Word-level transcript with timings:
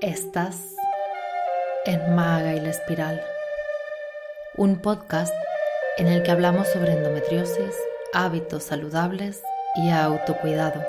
Estás 0.00 0.76
en 1.84 2.14
Maga 2.14 2.54
y 2.54 2.60
la 2.60 2.70
Espiral, 2.70 3.20
un 4.56 4.76
podcast 4.76 5.34
en 5.96 6.06
el 6.06 6.22
que 6.22 6.30
hablamos 6.30 6.68
sobre 6.68 6.92
endometriosis, 6.92 7.74
hábitos 8.14 8.62
saludables 8.62 9.42
y 9.74 9.90
autocuidado. 9.90 10.80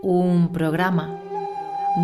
Un 0.00 0.50
programa 0.54 1.20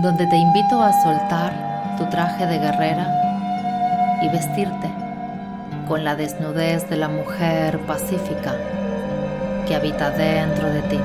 donde 0.03 0.27
te 0.27 0.37
invito 0.37 0.83
a 0.83 0.93
soltar 1.03 1.97
tu 1.97 2.05
traje 2.11 2.45
de 2.45 2.59
guerrera 2.59 4.21
y 4.21 4.29
vestirte 4.29 4.91
con 5.89 6.05
la 6.05 6.17
desnudez 6.17 6.87
de 6.91 6.97
la 6.99 7.09
mujer 7.09 7.79
pacífica 7.87 8.59
que 9.71 9.77
habita 9.77 10.11
dentro 10.11 10.69
de 10.69 10.83
ti. 10.83 10.99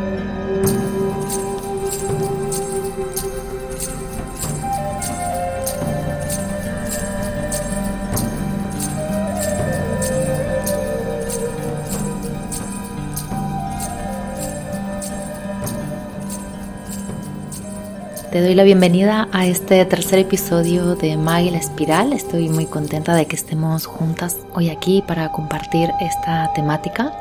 Te 18.31 18.41
doy 18.41 18.55
la 18.55 18.63
bienvenida 18.63 19.27
a 19.31 19.45
este 19.45 19.85
tercer 19.85 20.17
episodio 20.17 20.95
de 20.95 21.17
Maggie 21.17 21.51
la 21.51 21.59
Espiral. 21.59 22.13
Estoy 22.13 22.49
muy 22.49 22.65
contenta 22.65 23.13
de 23.13 23.27
que 23.27 23.35
estemos 23.35 23.85
juntas 23.85 24.37
hoy 24.55 24.71
aquí 24.71 25.03
para 25.05 25.31
compartir 25.31 25.91
esta 26.01 26.51
temática 26.55 27.13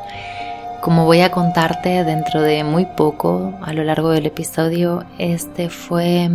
como 0.84 1.06
voy 1.06 1.22
a 1.22 1.30
contarte 1.30 2.04
dentro 2.04 2.42
de 2.42 2.62
muy 2.62 2.84
poco 2.84 3.54
a 3.62 3.72
lo 3.72 3.84
largo 3.84 4.10
del 4.10 4.26
episodio, 4.26 5.02
este 5.16 5.70
fue 5.70 6.28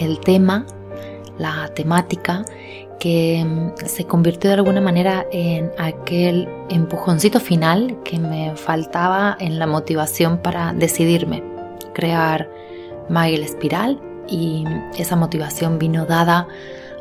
el 0.00 0.18
tema, 0.18 0.66
la 1.38 1.68
temática 1.72 2.44
que 2.98 3.44
mm, 3.46 3.86
se 3.86 4.04
convirtió 4.04 4.50
de 4.50 4.54
alguna 4.54 4.80
manera 4.80 5.24
en 5.30 5.70
aquel 5.78 6.48
empujoncito 6.68 7.38
final 7.38 7.96
que 8.02 8.18
me 8.18 8.56
faltaba 8.56 9.36
en 9.38 9.60
la 9.60 9.68
motivación 9.68 10.38
para 10.38 10.72
decidirme 10.72 11.44
crear 11.94 12.50
Maggie 13.08 13.40
Espiral. 13.40 14.00
Y 14.26 14.64
esa 14.98 15.14
motivación 15.14 15.78
vino 15.78 16.06
dada 16.06 16.48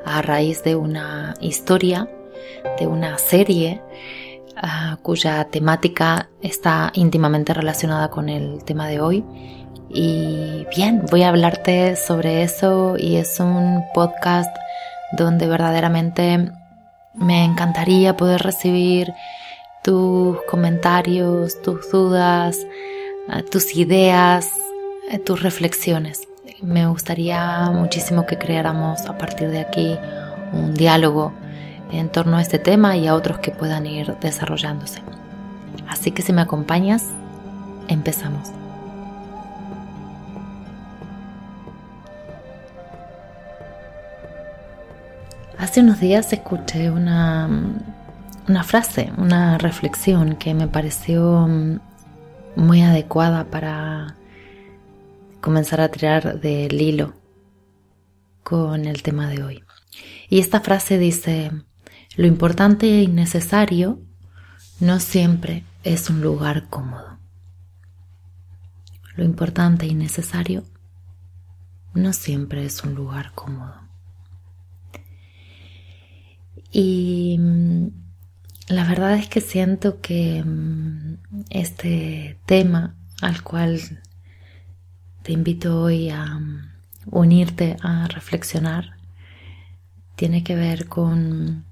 a 0.06 0.22
raíz 0.22 0.63
de 0.63 0.75
una 0.75 1.33
historia, 1.41 2.08
de 2.80 2.86
una 2.86 3.17
serie 3.17 3.81
Ah, 4.67 4.97
cuya 5.03 5.44
temática 5.44 6.27
está 6.41 6.89
íntimamente 6.95 7.53
relacionada 7.53 8.09
con 8.09 8.30
el 8.30 8.63
tema 8.63 8.88
de 8.88 8.99
hoy. 8.99 9.23
Y 9.89 10.66
bien, 10.75 11.05
voy 11.11 11.22
a 11.22 11.30
hablarte 11.30 11.95
sobre 11.95 12.41
eso 12.41 12.95
y 12.97 13.17
es 13.17 13.39
un 13.39 13.83
podcast 13.94 14.49
donde 15.11 15.45
verdaderamente 15.45 16.52
me 17.13 17.44
encantaría 17.45 18.17
poder 18.17 18.41
recibir 18.41 19.13
tus 19.83 20.41
comentarios, 20.49 21.61
tus 21.61 21.91
dudas, 21.91 22.57
ah, 23.29 23.44
tus 23.44 23.75
ideas, 23.75 24.50
eh, 25.11 25.19
tus 25.19 25.44
reflexiones. 25.44 26.27
Me 26.63 26.88
gustaría 26.88 27.69
muchísimo 27.69 28.25
que 28.25 28.39
creáramos 28.39 29.05
a 29.05 29.16
partir 29.16 29.52
de 29.52 29.59
aquí 29.59 29.95
un 30.53 30.73
diálogo 30.73 31.33
en 31.97 32.09
torno 32.09 32.38
a 32.38 32.41
este 32.41 32.59
tema 32.59 32.97
y 32.97 33.07
a 33.07 33.15
otros 33.15 33.39
que 33.39 33.51
puedan 33.51 33.85
ir 33.85 34.15
desarrollándose. 34.19 35.01
Así 35.88 36.11
que 36.11 36.22
si 36.22 36.33
me 36.33 36.41
acompañas, 36.41 37.06
empezamos. 37.88 38.51
Hace 45.57 45.81
unos 45.81 46.00
días 46.00 46.31
escuché 46.31 46.91
una, 46.91 47.50
una 48.47 48.63
frase, 48.63 49.12
una 49.17 49.57
reflexión 49.57 50.35
que 50.35 50.53
me 50.53 50.67
pareció 50.67 51.47
muy 52.56 52.81
adecuada 52.81 53.45
para 53.45 54.16
comenzar 55.41 55.81
a 55.81 55.89
tirar 55.89 56.39
del 56.39 56.81
hilo 56.81 57.13
con 58.44 58.85
el 58.85 59.01
tema 59.03 59.27
de 59.27 59.44
hoy. 59.44 59.63
Y 60.29 60.39
esta 60.39 60.59
frase 60.59 60.97
dice, 60.97 61.51
lo 62.15 62.27
importante 62.27 62.87
y 62.87 63.07
necesario 63.07 63.99
no 64.79 64.99
siempre 64.99 65.63
es 65.83 66.09
un 66.09 66.21
lugar 66.21 66.69
cómodo. 66.69 67.17
Lo 69.15 69.23
importante 69.23 69.85
y 69.85 69.93
necesario 69.93 70.63
no 71.93 72.13
siempre 72.13 72.65
es 72.65 72.83
un 72.83 72.95
lugar 72.95 73.31
cómodo. 73.33 73.75
Y 76.71 77.37
mm, 77.39 77.87
la 78.67 78.85
verdad 78.85 79.15
es 79.15 79.27
que 79.27 79.41
siento 79.41 80.01
que 80.01 80.43
mm, 80.43 81.17
este 81.49 82.37
tema 82.45 82.95
al 83.21 83.41
cual 83.43 83.79
te 85.23 85.31
invito 85.31 85.81
hoy 85.81 86.09
a 86.09 86.25
mm, 86.25 86.71
unirte 87.11 87.77
a 87.81 88.07
reflexionar 88.07 88.97
tiene 90.15 90.43
que 90.43 90.55
ver 90.55 90.87
con 90.87 91.65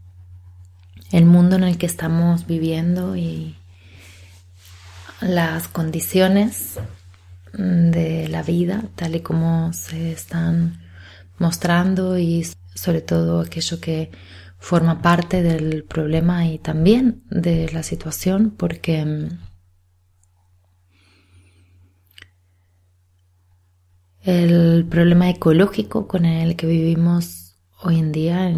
el 1.11 1.25
mundo 1.25 1.55
en 1.55 1.63
el 1.63 1.77
que 1.77 1.85
estamos 1.85 2.47
viviendo 2.47 3.15
y 3.15 3.55
las 5.21 5.67
condiciones 5.67 6.79
de 7.53 8.27
la 8.29 8.41
vida 8.43 8.83
tal 8.95 9.15
y 9.15 9.21
como 9.21 9.73
se 9.73 10.11
están 10.11 10.81
mostrando 11.37 12.17
y 12.17 12.47
sobre 12.73 13.01
todo 13.01 13.41
aquello 13.41 13.79
que 13.79 14.11
forma 14.57 15.01
parte 15.01 15.43
del 15.43 15.83
problema 15.83 16.47
y 16.47 16.57
también 16.57 17.23
de 17.29 17.69
la 17.71 17.83
situación 17.83 18.51
porque 18.57 19.05
mm, 19.05 19.39
el 24.21 24.85
problema 24.89 25.29
ecológico 25.29 26.07
con 26.07 26.25
el 26.25 26.55
que 26.55 26.65
vivimos 26.65 27.57
hoy 27.81 27.99
en 27.99 28.11
día 28.11 28.49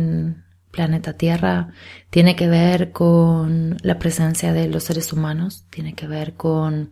planeta 0.75 1.13
Tierra 1.13 1.69
tiene 2.09 2.36
que 2.36 2.47
ver 2.47 2.91
con 2.91 3.78
la 3.81 3.97
presencia 3.97 4.52
de 4.52 4.68
los 4.68 4.84
seres 4.84 5.13
humanos, 5.13 5.66
tiene 5.69 5.94
que 5.94 6.08
ver 6.08 6.34
con 6.34 6.91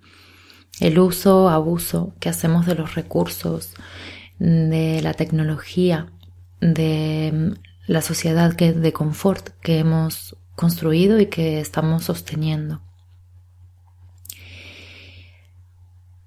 el 0.80 0.98
uso, 0.98 1.50
abuso 1.50 2.16
que 2.20 2.30
hacemos 2.30 2.66
de 2.66 2.76
los 2.76 2.96
recursos, 2.96 3.74
de 4.40 5.02
la 5.04 5.14
tecnología, 5.14 6.08
de 6.62 7.54
la 7.86 8.02
sociedad 8.02 8.54
que, 8.54 8.72
de 8.72 8.94
confort 8.94 9.50
que 9.62 9.80
hemos 9.80 10.38
construido 10.56 11.20
y 11.20 11.26
que 11.28 11.60
estamos 11.60 12.06
sosteniendo. 12.06 12.82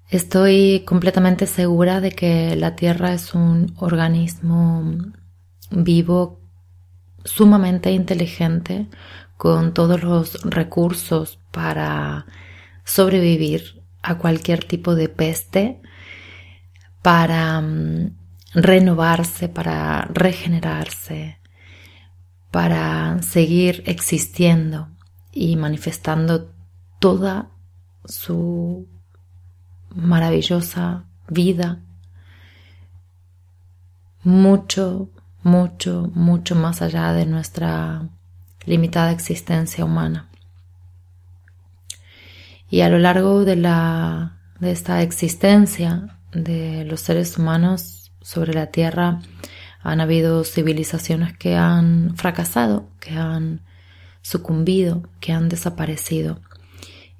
Estoy 0.09 0.83
completamente 0.85 1.47
segura 1.47 1.99
de 1.99 2.11
que 2.11 2.55
la 2.55 2.75
Tierra 2.75 3.13
es 3.13 3.33
un 3.33 3.73
organismo 3.77 4.95
vivo 5.69 6.46
sumamente 7.27 7.91
inteligente 7.91 8.87
con 9.37 9.73
todos 9.73 10.01
los 10.01 10.41
recursos 10.43 11.39
para 11.51 12.25
sobrevivir 12.83 13.83
a 14.01 14.17
cualquier 14.17 14.63
tipo 14.63 14.95
de 14.95 15.09
peste, 15.09 15.81
para 17.01 17.61
mm, 17.61 18.15
renovarse, 18.53 19.49
para 19.49 20.07
regenerarse, 20.13 21.39
para 22.51 23.21
seguir 23.21 23.83
existiendo 23.85 24.89
y 25.31 25.55
manifestando 25.57 26.53
toda 26.99 27.49
su 28.05 28.87
maravillosa 29.93 31.05
vida. 31.27 31.81
Mucho 34.23 35.09
mucho, 35.47 36.11
mucho 36.13 36.55
más 36.55 36.81
allá 36.81 37.13
de 37.13 37.25
nuestra 37.25 38.09
limitada 38.65 39.11
existencia 39.11 39.85
humana. 39.85 40.29
Y 42.69 42.81
a 42.81 42.89
lo 42.89 42.99
largo 42.99 43.45
de, 43.45 43.55
la, 43.55 44.39
de 44.59 44.71
esta 44.71 45.01
existencia 45.01 46.19
de 46.33 46.83
los 46.83 46.99
seres 46.99 47.37
humanos 47.37 48.11
sobre 48.21 48.53
la 48.53 48.67
Tierra 48.67 49.21
han 49.81 50.01
habido 50.01 50.43
civilizaciones 50.43 51.37
que 51.37 51.55
han 51.55 52.17
fracasado, 52.17 52.89
que 52.99 53.11
han 53.11 53.61
sucumbido, 54.21 55.03
que 55.21 55.31
han 55.31 55.47
desaparecido. 55.47 56.41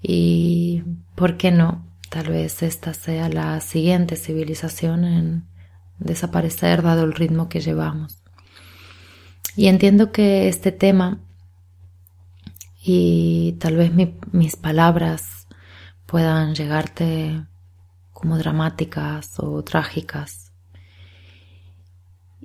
Y, 0.02 0.84
¿por 1.16 1.38
qué 1.38 1.52
no? 1.52 1.88
Tal 2.10 2.28
vez 2.28 2.62
esta 2.62 2.94
sea 2.94 3.30
la 3.30 3.62
siguiente 3.62 4.18
civilización 4.18 5.06
en 5.06 5.46
desaparecer 6.00 6.82
dado 6.82 7.04
el 7.04 7.14
ritmo 7.14 7.50
que 7.50 7.60
llevamos. 7.60 8.17
Y 9.58 9.70
entiendo 9.70 10.12
que 10.12 10.48
este 10.48 10.72
tema 10.72 11.18
y 12.80 13.58
tal 13.60 13.76
vez 13.76 13.92
mis 14.32 14.56
palabras 14.56 15.48
puedan 16.06 16.54
llegarte 16.54 17.44
como 18.14 18.38
dramáticas 18.38 19.40
o 19.40 19.64
trágicas. 19.64 20.52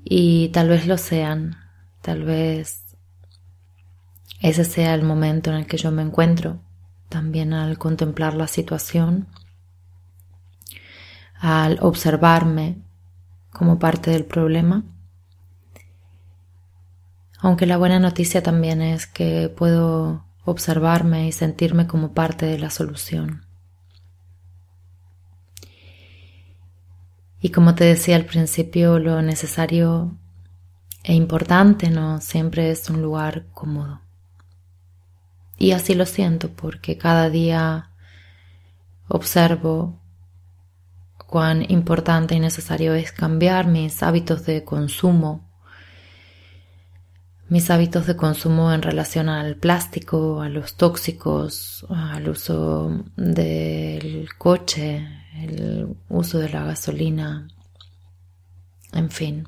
Y 0.02 0.48
tal 0.54 0.70
vez 0.70 0.86
lo 0.86 0.96
sean, 0.96 1.58
tal 2.00 2.24
vez 2.24 2.96
ese 4.40 4.64
sea 4.64 4.94
el 4.94 5.02
momento 5.02 5.50
en 5.50 5.56
el 5.56 5.66
que 5.66 5.76
yo 5.76 5.90
me 5.90 6.00
encuentro, 6.00 6.62
también 7.10 7.52
al 7.52 7.76
contemplar 7.76 8.32
la 8.32 8.46
situación, 8.46 9.28
al 11.38 11.78
observarme 11.82 12.78
como 13.50 13.78
parte 13.78 14.10
del 14.12 14.24
problema. 14.24 14.84
Aunque 17.42 17.66
la 17.66 17.76
buena 17.76 17.98
noticia 17.98 18.40
también 18.40 18.80
es 18.80 19.08
que 19.08 19.48
puedo 19.48 20.24
observarme 20.44 21.26
y 21.26 21.32
sentirme 21.32 21.88
como 21.88 22.14
parte 22.14 22.46
de 22.46 22.56
la 22.56 22.70
solución. 22.70 23.44
Y 27.40 27.50
como 27.50 27.74
te 27.74 27.82
decía 27.82 28.14
al 28.14 28.26
principio, 28.26 29.00
lo 29.00 29.20
necesario 29.22 30.16
e 31.02 31.14
importante 31.14 31.90
no 31.90 32.20
siempre 32.20 32.70
es 32.70 32.88
un 32.88 33.02
lugar 33.02 33.46
cómodo. 33.52 34.00
Y 35.58 35.72
así 35.72 35.96
lo 35.96 36.06
siento 36.06 36.50
porque 36.50 36.96
cada 36.96 37.28
día 37.28 37.90
observo 39.08 39.98
cuán 41.26 41.68
importante 41.68 42.36
y 42.36 42.40
necesario 42.40 42.94
es 42.94 43.10
cambiar 43.10 43.66
mis 43.66 44.00
hábitos 44.04 44.46
de 44.46 44.62
consumo, 44.62 45.51
mis 47.52 47.68
hábitos 47.68 48.06
de 48.06 48.16
consumo 48.16 48.72
en 48.72 48.80
relación 48.80 49.28
al 49.28 49.56
plástico, 49.56 50.40
a 50.40 50.48
los 50.48 50.74
tóxicos, 50.78 51.84
al 51.90 52.26
uso 52.30 53.04
del 53.14 54.30
coche, 54.38 55.06
el 55.34 55.94
uso 56.08 56.38
de 56.38 56.48
la 56.48 56.64
gasolina, 56.64 57.46
en 58.94 59.10
fin. 59.10 59.46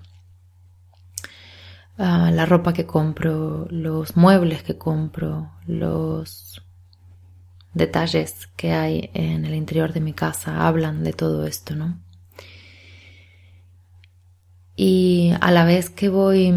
la 1.96 2.44
ropa 2.44 2.74
que 2.74 2.84
compro, 2.84 3.66
los 3.70 4.18
muebles 4.18 4.62
que 4.62 4.76
compro, 4.76 5.52
los 5.66 6.60
detalles 7.72 8.50
que 8.54 8.74
hay 8.74 9.10
en 9.14 9.46
el 9.46 9.54
interior 9.54 9.94
de 9.94 10.02
mi 10.02 10.12
casa 10.12 10.66
hablan 10.68 11.04
de 11.04 11.14
todo 11.14 11.46
esto, 11.46 11.74
¿no? 11.74 11.98
Y 14.76 15.32
a 15.40 15.50
la 15.50 15.64
vez 15.64 15.88
que 15.88 16.10
voy 16.10 16.52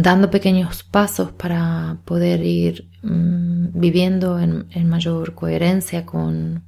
dando 0.00 0.30
pequeños 0.30 0.84
pasos 0.84 1.32
para 1.32 1.98
poder 2.04 2.44
ir 2.44 2.88
mm, 3.02 3.80
viviendo 3.80 4.38
en, 4.38 4.88
mayor 4.88 5.34
coherencia 5.34 6.06
con, 6.06 6.62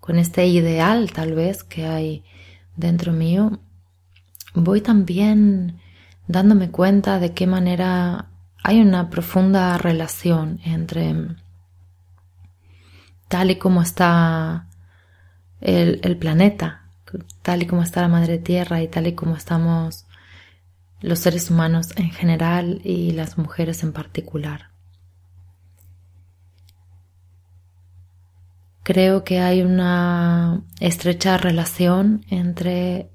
con 0.00 0.18
este 0.18 0.48
ideal 0.48 1.12
tal 1.12 1.34
vez 1.34 1.62
que 1.62 1.86
hay 1.86 2.24
dentro 2.76 3.12
mío, 3.12 3.60
voy 4.54 4.80
también 4.80 5.78
dándome 6.26 6.72
cuenta 6.72 7.20
de 7.20 7.32
qué 7.32 7.46
manera 7.46 8.30
hay 8.64 8.80
una 8.80 9.08
profunda 9.08 9.78
relación 9.78 10.58
entre 10.64 11.14
tal 13.28 13.52
y 13.52 13.56
como 13.56 13.82
está 13.82 14.66
el, 15.60 16.16
planeta, 16.18 16.88
tal 17.42 17.62
y 17.62 17.66
como 17.66 17.82
está 17.82 18.00
la 18.02 18.08
madre 18.08 18.38
tierra 18.38 18.82
y 18.82 18.88
tal 18.88 19.06
y 19.06 19.14
como 19.14 19.36
estamos 19.36 20.03
los 21.00 21.18
seres 21.18 21.50
humanos 21.50 21.90
en 21.96 22.10
general 22.10 22.80
y 22.84 23.12
las 23.12 23.38
mujeres 23.38 23.82
en 23.82 23.92
particular. 23.92 24.70
Creo 28.82 29.24
que 29.24 29.40
hay 29.40 29.62
una 29.62 30.62
estrecha 30.80 31.38
relación 31.38 32.24
entre 32.28 33.10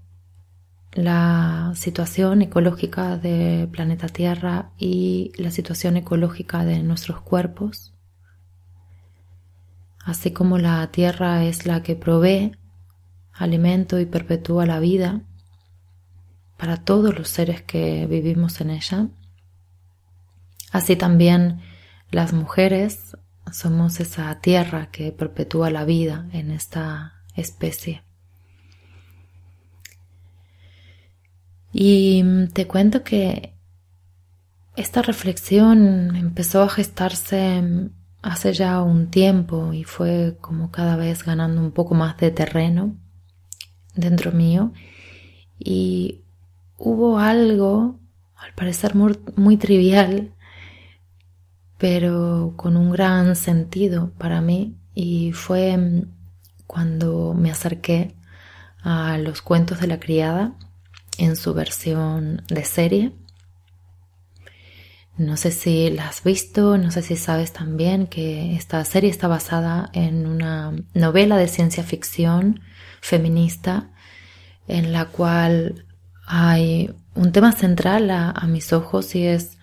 la 0.93 1.73
situación 1.75 2.41
ecológica 2.41 3.17
del 3.17 3.67
planeta 3.69 4.07
Tierra 4.07 4.71
y 4.77 5.31
la 5.37 5.51
situación 5.51 5.97
ecológica 5.97 6.65
de 6.65 6.81
nuestros 6.81 7.21
cuerpos 7.21 7.93
Así 10.09 10.31
como 10.31 10.57
la 10.57 10.89
tierra 10.91 11.43
es 11.43 11.67
la 11.67 11.83
que 11.83 11.95
provee 11.95 12.53
alimento 13.31 13.99
y 13.99 14.07
perpetúa 14.07 14.65
la 14.65 14.79
vida 14.79 15.21
para 16.59 16.75
todos 16.75 17.17
los 17.17 17.29
seres 17.29 17.61
que 17.61 18.05
vivimos 18.05 18.59
en 18.59 18.71
ella, 18.71 19.07
así 20.71 20.97
también 20.97 21.61
las 22.11 22.33
mujeres 22.33 23.15
somos 23.51 24.01
esa 24.01 24.39
tierra 24.41 24.91
que 24.91 25.13
perpetúa 25.13 25.69
la 25.69 25.85
vida 25.85 26.27
en 26.33 26.51
esta 26.51 27.23
especie. 27.33 28.03
Y 31.71 32.23
te 32.53 32.67
cuento 32.67 33.03
que 33.03 33.55
esta 34.75 35.01
reflexión 35.01 36.13
empezó 36.17 36.63
a 36.63 36.69
gestarse 36.69 37.63
hace 38.21 38.51
ya 38.53 38.81
un 38.81 39.09
tiempo 39.09 39.71
y 39.71 39.85
fue 39.85 40.37
como 40.41 40.71
cada 40.71 40.97
vez 40.97 41.23
ganando 41.23 41.61
un 41.61 41.71
poco 41.71 41.95
más 41.95 42.17
de 42.17 42.31
terreno 42.31 42.97
dentro 43.95 44.33
mío 44.33 44.73
y 45.57 46.25
hubo 46.79 47.19
algo, 47.19 47.99
al 48.35 48.53
parecer 48.53 48.95
muy, 48.95 49.57
trivial, 49.57 50.33
pero 51.77 52.53
con 52.55 52.77
un 52.77 52.91
gran 52.91 53.35
sentido 53.35 54.11
para 54.17 54.41
mí 54.41 54.77
y 54.95 55.33
fue 55.33 55.77
cuando 56.65 57.33
me 57.33 57.51
acerqué 57.51 58.15
a 58.81 59.17
los 59.17 59.41
cuentos 59.41 59.79
de 59.81 59.87
la 59.87 59.99
criada 59.99 60.53
en 61.17 61.35
su 61.35 61.53
versión 61.53 62.43
de 62.47 62.63
serie. 62.63 63.13
No 65.17 65.35
sé 65.35 65.51
si 65.51 65.89
la 65.89 66.07
has 66.07 66.23
visto, 66.23 66.77
no 66.77 66.91
sé 66.91 67.01
si 67.01 67.17
sabes 67.17 67.51
también 67.51 68.07
que 68.07 68.55
esta 68.55 68.83
serie 68.85 69.09
está 69.09 69.27
basada 69.27 69.89
en 69.93 70.25
una 70.25 70.73
novela 70.93 71.35
de 71.35 71.49
ciencia 71.49 71.83
ficción 71.83 72.61
feminista 73.01 73.91
en 74.67 74.93
la 74.93 75.05
cual 75.05 75.85
hay 76.31 76.93
un 77.15 77.31
tema 77.31 77.51
central 77.51 78.11
a, 78.11 78.45
mis 78.47 78.71
ojos 78.71 79.15
y 79.15 79.25
es 79.25 79.57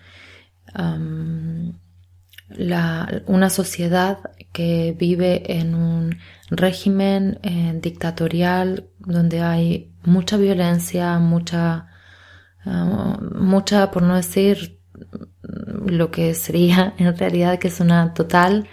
una 3.25 3.49
sociedad 3.49 4.19
que 4.51 4.93
vive 4.97 5.59
en 5.59 5.73
un 5.75 6.17
régimen 6.49 7.39
eh, 7.41 7.79
dictatorial 7.81 8.89
donde 8.99 9.39
hay 9.41 9.93
mucha 10.03 10.35
violencia, 10.35 11.17
mucha, 11.19 11.87
ah, 12.65 13.17
mucha, 13.35 13.89
por 13.91 14.03
no 14.03 14.17
decir 14.17 14.81
lo 15.41 16.11
que 16.11 16.33
sería 16.35 16.93
en 16.97 17.17
realidad 17.17 17.59
que 17.59 17.69
es 17.69 17.79
una 17.79 18.13
total 18.13 18.67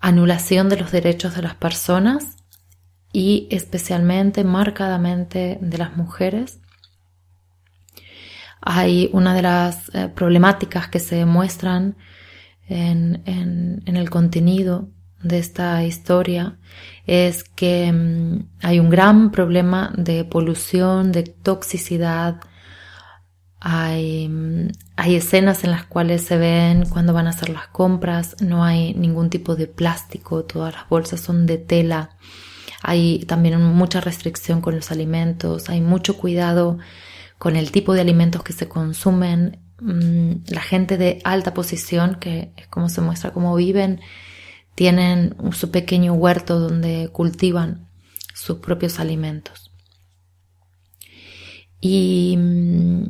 anulación 0.00 0.68
de 0.68 0.76
los 0.76 0.92
derechos 0.92 1.34
de 1.34 1.42
las 1.42 1.54
personas 1.54 2.36
y 3.10 3.48
especialmente 3.50 4.44
marcadamente 4.44 5.56
de 5.62 5.78
las 5.78 5.96
mujeres. 5.96 6.60
Hay 8.60 9.10
una 9.12 9.34
de 9.34 9.42
las 9.42 9.94
eh, 9.94 10.08
problemáticas 10.14 10.88
que 10.88 10.98
se 10.98 11.24
muestran 11.24 11.96
en, 12.68 13.22
en, 13.26 13.96
el 13.96 14.10
contenido 14.10 14.88
de 15.22 15.38
esta 15.38 15.84
historia 15.84 16.58
es 17.06 17.44
que 17.44 17.92
mm, 17.92 18.48
hay 18.62 18.80
un 18.80 18.90
gran 18.90 19.30
problema 19.30 19.92
de 19.96 20.24
polución, 20.24 21.12
de 21.12 21.22
toxicidad, 21.22 22.40
hay, 23.60 24.30
hay, 24.96 25.16
escenas 25.16 25.64
en 25.64 25.70
las 25.70 25.84
cuales 25.84 26.22
se 26.22 26.36
ven 26.36 26.86
cuando 26.86 27.12
van 27.12 27.26
a 27.26 27.30
hacer 27.30 27.48
las 27.48 27.68
compras, 27.68 28.36
no 28.40 28.64
hay 28.64 28.94
ningún 28.94 29.30
tipo 29.30 29.56
de 29.56 29.66
plástico, 29.66 30.44
todas 30.44 30.74
las 30.74 30.88
bolsas 30.88 31.20
son 31.20 31.46
de 31.46 31.58
tela. 31.58 32.10
Hay 32.82 33.20
también 33.26 33.60
mucha 33.60 34.00
restricción 34.00 34.60
con 34.60 34.76
los 34.76 34.92
alimentos, 34.92 35.68
hay 35.70 35.80
mucho 35.80 36.16
cuidado 36.16 36.78
con 37.38 37.56
el 37.56 37.70
tipo 37.70 37.94
de 37.94 38.00
alimentos 38.00 38.42
que 38.42 38.52
se 38.52 38.68
consumen. 38.68 39.60
Mm, 39.80 40.44
la 40.48 40.62
gente 40.62 40.96
de 40.96 41.20
alta 41.24 41.52
posición, 41.54 42.16
que 42.16 42.52
es 42.56 42.66
como 42.68 42.88
se 42.88 43.00
muestra 43.00 43.32
cómo 43.32 43.54
viven, 43.54 44.00
tienen 44.74 45.34
su 45.52 45.70
pequeño 45.70 46.14
huerto 46.14 46.58
donde 46.58 47.08
cultivan 47.12 47.88
sus 48.34 48.58
propios 48.58 49.00
alimentos. 49.00 49.70
Y 51.80 52.36
mm, 52.38 53.04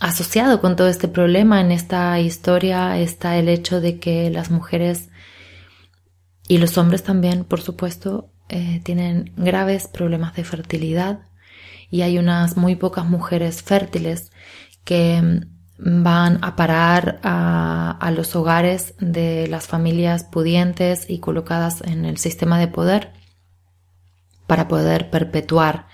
asociado 0.00 0.60
con 0.60 0.76
todo 0.76 0.88
este 0.88 1.08
problema 1.08 1.60
en 1.60 1.72
esta 1.72 2.18
historia 2.20 2.98
está 2.98 3.36
el 3.38 3.48
hecho 3.48 3.80
de 3.80 3.98
que 3.98 4.30
las 4.30 4.50
mujeres 4.50 5.10
y 6.48 6.58
los 6.58 6.76
hombres 6.78 7.02
también, 7.02 7.44
por 7.44 7.60
supuesto, 7.60 8.32
eh, 8.48 8.80
tienen 8.82 9.32
graves 9.36 9.86
problemas 9.86 10.34
de 10.34 10.44
fertilidad 10.44 11.29
y 11.90 12.02
hay 12.02 12.18
unas 12.18 12.56
muy 12.56 12.76
pocas 12.76 13.04
mujeres 13.04 13.62
fértiles 13.62 14.30
que 14.84 15.20
mm, 15.20 16.02
van 16.02 16.38
a 16.42 16.56
parar 16.56 17.20
a, 17.22 18.10
los 18.14 18.34
hogares 18.34 18.94
de 18.98 19.46
las 19.46 19.68
familias 19.68 20.24
pudientes 20.24 21.08
y 21.08 21.20
colocadas 21.20 21.80
en 21.82 22.04
el 22.04 22.18
sistema 22.18 22.58
de 22.58 22.66
poder 22.66 23.12
para 24.46 24.66
poder 24.66 25.10
perpetuar 25.10 25.86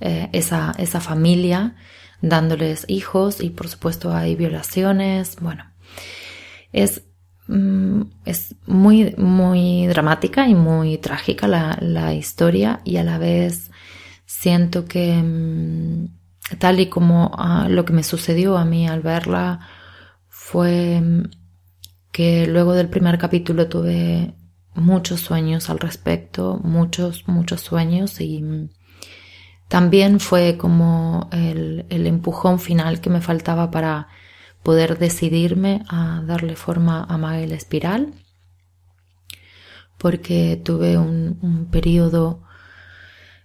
eh, 0.00 0.28
esa, 0.32 0.72
esa 0.78 1.00
familia, 1.00 1.76
dándoles 2.20 2.84
hijos 2.88 3.40
y 3.40 3.50
por 3.50 3.68
supuesto 3.68 4.12
hay 4.12 4.34
violaciones. 4.34 5.36
Bueno, 5.40 5.64
es, 6.72 7.02
mm, 7.46 8.02
es 8.24 8.56
muy, 8.66 9.14
muy 9.16 9.86
dramática 9.86 10.48
y 10.48 10.54
muy 10.54 10.98
trágica 10.98 11.46
la, 11.46 11.78
la 11.80 12.12
historia 12.14 12.80
y 12.84 12.96
a 12.96 13.04
la 13.04 13.18
vez 13.18 13.70
siento 14.30 14.84
que 14.84 15.20
mm, 15.20 16.56
tal 16.58 16.78
y 16.78 16.86
como 16.86 17.32
ah, 17.36 17.66
lo 17.68 17.84
que 17.84 17.92
me 17.92 18.04
sucedió 18.04 18.56
a 18.56 18.64
mí 18.64 18.86
al 18.86 19.00
verla 19.02 19.60
fue 20.28 21.00
mm, 21.00 21.30
que 22.12 22.46
luego 22.46 22.74
del 22.74 22.88
primer 22.88 23.18
capítulo 23.18 23.68
tuve 23.68 24.34
muchos 24.74 25.20
sueños 25.20 25.68
al 25.68 25.80
respecto, 25.80 26.60
muchos, 26.62 27.26
muchos 27.26 27.60
sueños 27.60 28.20
y 28.20 28.40
mm, 28.40 28.70
también 29.66 30.20
fue 30.20 30.56
como 30.56 31.28
el, 31.32 31.86
el 31.90 32.06
empujón 32.06 32.60
final 32.60 33.00
que 33.00 33.10
me 33.10 33.20
faltaba 33.20 33.72
para 33.72 34.06
poder 34.62 34.98
decidirme 34.98 35.82
a 35.88 36.22
darle 36.24 36.54
forma 36.54 37.02
a 37.02 37.18
Mael 37.18 37.50
Espiral, 37.50 38.14
porque 39.98 40.60
tuve 40.64 40.98
un, 40.98 41.38
un 41.42 41.66
periodo 41.66 42.44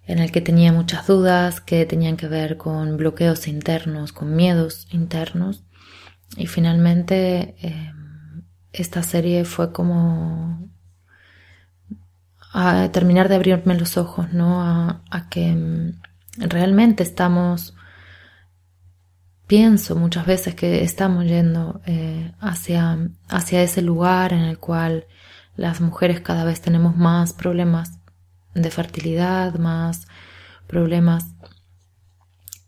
en 0.07 0.19
el 0.19 0.31
que 0.31 0.41
tenía 0.41 0.71
muchas 0.71 1.07
dudas 1.07 1.61
que 1.61 1.85
tenían 1.85 2.17
que 2.17 2.27
ver 2.27 2.57
con 2.57 2.97
bloqueos 2.97 3.47
internos, 3.47 4.13
con 4.13 4.35
miedos 4.35 4.87
internos. 4.91 5.63
Y 6.37 6.47
finalmente 6.47 7.55
em, 7.61 8.43
esta 8.71 9.03
serie 9.03 9.45
fue 9.45 9.71
como 9.71 10.69
a 12.53 12.89
terminar 12.91 13.29
de 13.29 13.35
abrirme 13.35 13.75
los 13.77 13.97
ojos, 13.97 14.31
¿no? 14.31 14.61
A, 14.61 15.29
que 15.29 15.47
em, 15.49 15.99
realmente 16.37 17.03
estamos, 17.03 17.75
pienso 19.47 19.95
muchas 19.95 20.25
veces 20.25 20.55
que 20.55 20.83
estamos 20.83 21.25
yendo 21.25 21.81
eh, 21.85 22.31
hacia, 22.39 23.09
hacia 23.27 23.63
ese 23.63 23.81
lugar 23.81 24.33
en 24.33 24.41
el 24.41 24.59
cual 24.59 25.05
las 25.55 25.81
mujeres 25.81 26.21
cada 26.21 26.43
vez 26.45 26.61
tenemos 26.61 26.95
más 26.95 27.33
problemas 27.33 27.99
de 28.55 28.71
fertilidad, 28.71 29.55
más 29.55 30.07
problemas 30.65 31.25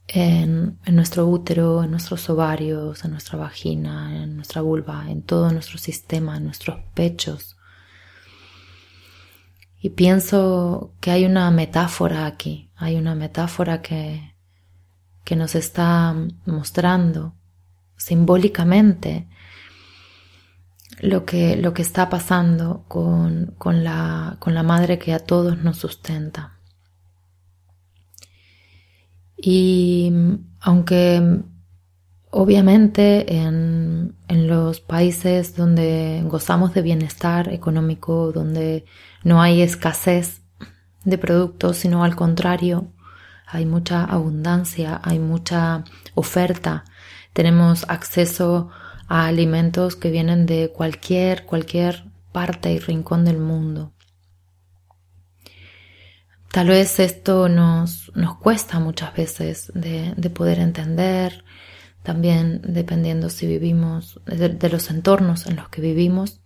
en, 0.07 0.77
nuestro 0.85 1.27
útero, 1.27 1.83
en 1.83 1.91
nuestros 1.91 2.29
ovarios, 2.29 3.03
en 3.03 3.11
nuestra 3.11 3.37
vagina, 3.37 4.23
en 4.23 4.35
nuestra 4.35 4.61
vulva, 4.61 5.09
en 5.09 5.21
todo 5.21 5.51
nuestro 5.51 5.77
sistema, 5.77 6.37
en 6.37 6.45
nuestros 6.45 6.79
pechos. 6.93 7.57
Y 9.79 9.89
pienso 9.89 10.93
que 11.01 11.11
hay 11.11 11.25
una 11.25 11.49
metáfora 11.51 12.25
aquí, 12.25 12.69
hay 12.75 12.95
una 12.95 13.15
metáfora 13.15 13.81
que, 13.81 14.35
que 15.23 15.35
nos 15.35 15.55
está 15.55 16.15
mostrando 16.45 17.33
simbólicamente 17.95 19.27
lo 20.99 21.25
que, 21.25 21.55
lo 21.55 21.73
que 21.73 21.81
está 21.81 22.09
pasando 22.09 22.85
con, 22.87 23.53
con, 23.57 23.83
la, 23.83 24.37
con 24.39 24.53
la 24.53 24.63
madre 24.63 24.97
que 24.97 25.13
a 25.13 25.19
todos 25.19 25.57
nos 25.57 25.77
sustenta. 25.77 26.57
Y 29.37 30.11
aunque 30.59 31.43
obviamente 32.31 33.35
en, 33.35 34.15
en, 34.27 34.47
los 34.47 34.79
países 34.81 35.55
donde 35.55 36.23
gozamos 36.25 36.73
de 36.73 36.81
bienestar 36.81 37.53
económico, 37.53 38.31
donde 38.31 38.85
no 39.23 39.41
hay 39.41 39.61
escasez 39.61 40.41
de 41.05 41.17
productos, 41.17 41.77
sino 41.77 42.03
al 42.03 42.15
contrario, 42.15 42.91
hay 43.45 43.65
mucha 43.65 44.03
abundancia, 44.03 44.99
hay 45.03 45.19
mucha 45.19 45.83
oferta, 46.15 46.83
tenemos 47.33 47.85
acceso 47.87 48.69
a 48.71 48.86
alimentos 49.07 49.95
que 49.95 50.11
vienen 50.11 50.45
de 50.45 50.69
cualquier, 50.69 51.45
cualquier 51.45 52.05
parte 52.31 52.71
y 52.71 52.79
rincón 52.79 53.25
del 53.25 53.37
mundo. 53.37 53.93
Tal 56.51 56.67
vez 56.67 56.99
esto 56.99 57.49
nos, 57.49 58.11
nos 58.15 58.37
cuesta 58.37 58.79
muchas 58.79 59.15
veces 59.15 59.71
de, 59.75 60.13
poder 60.29 60.59
entender, 60.59 61.43
también 62.03 62.61
dependiendo 62.63 63.29
si 63.29 63.47
vivimos, 63.47 64.21
de, 64.25 64.69
los 64.69 64.89
entornos 64.89 65.45
en 65.45 65.57
los 65.57 65.69
que 65.69 65.81
vivimos. 65.81 66.41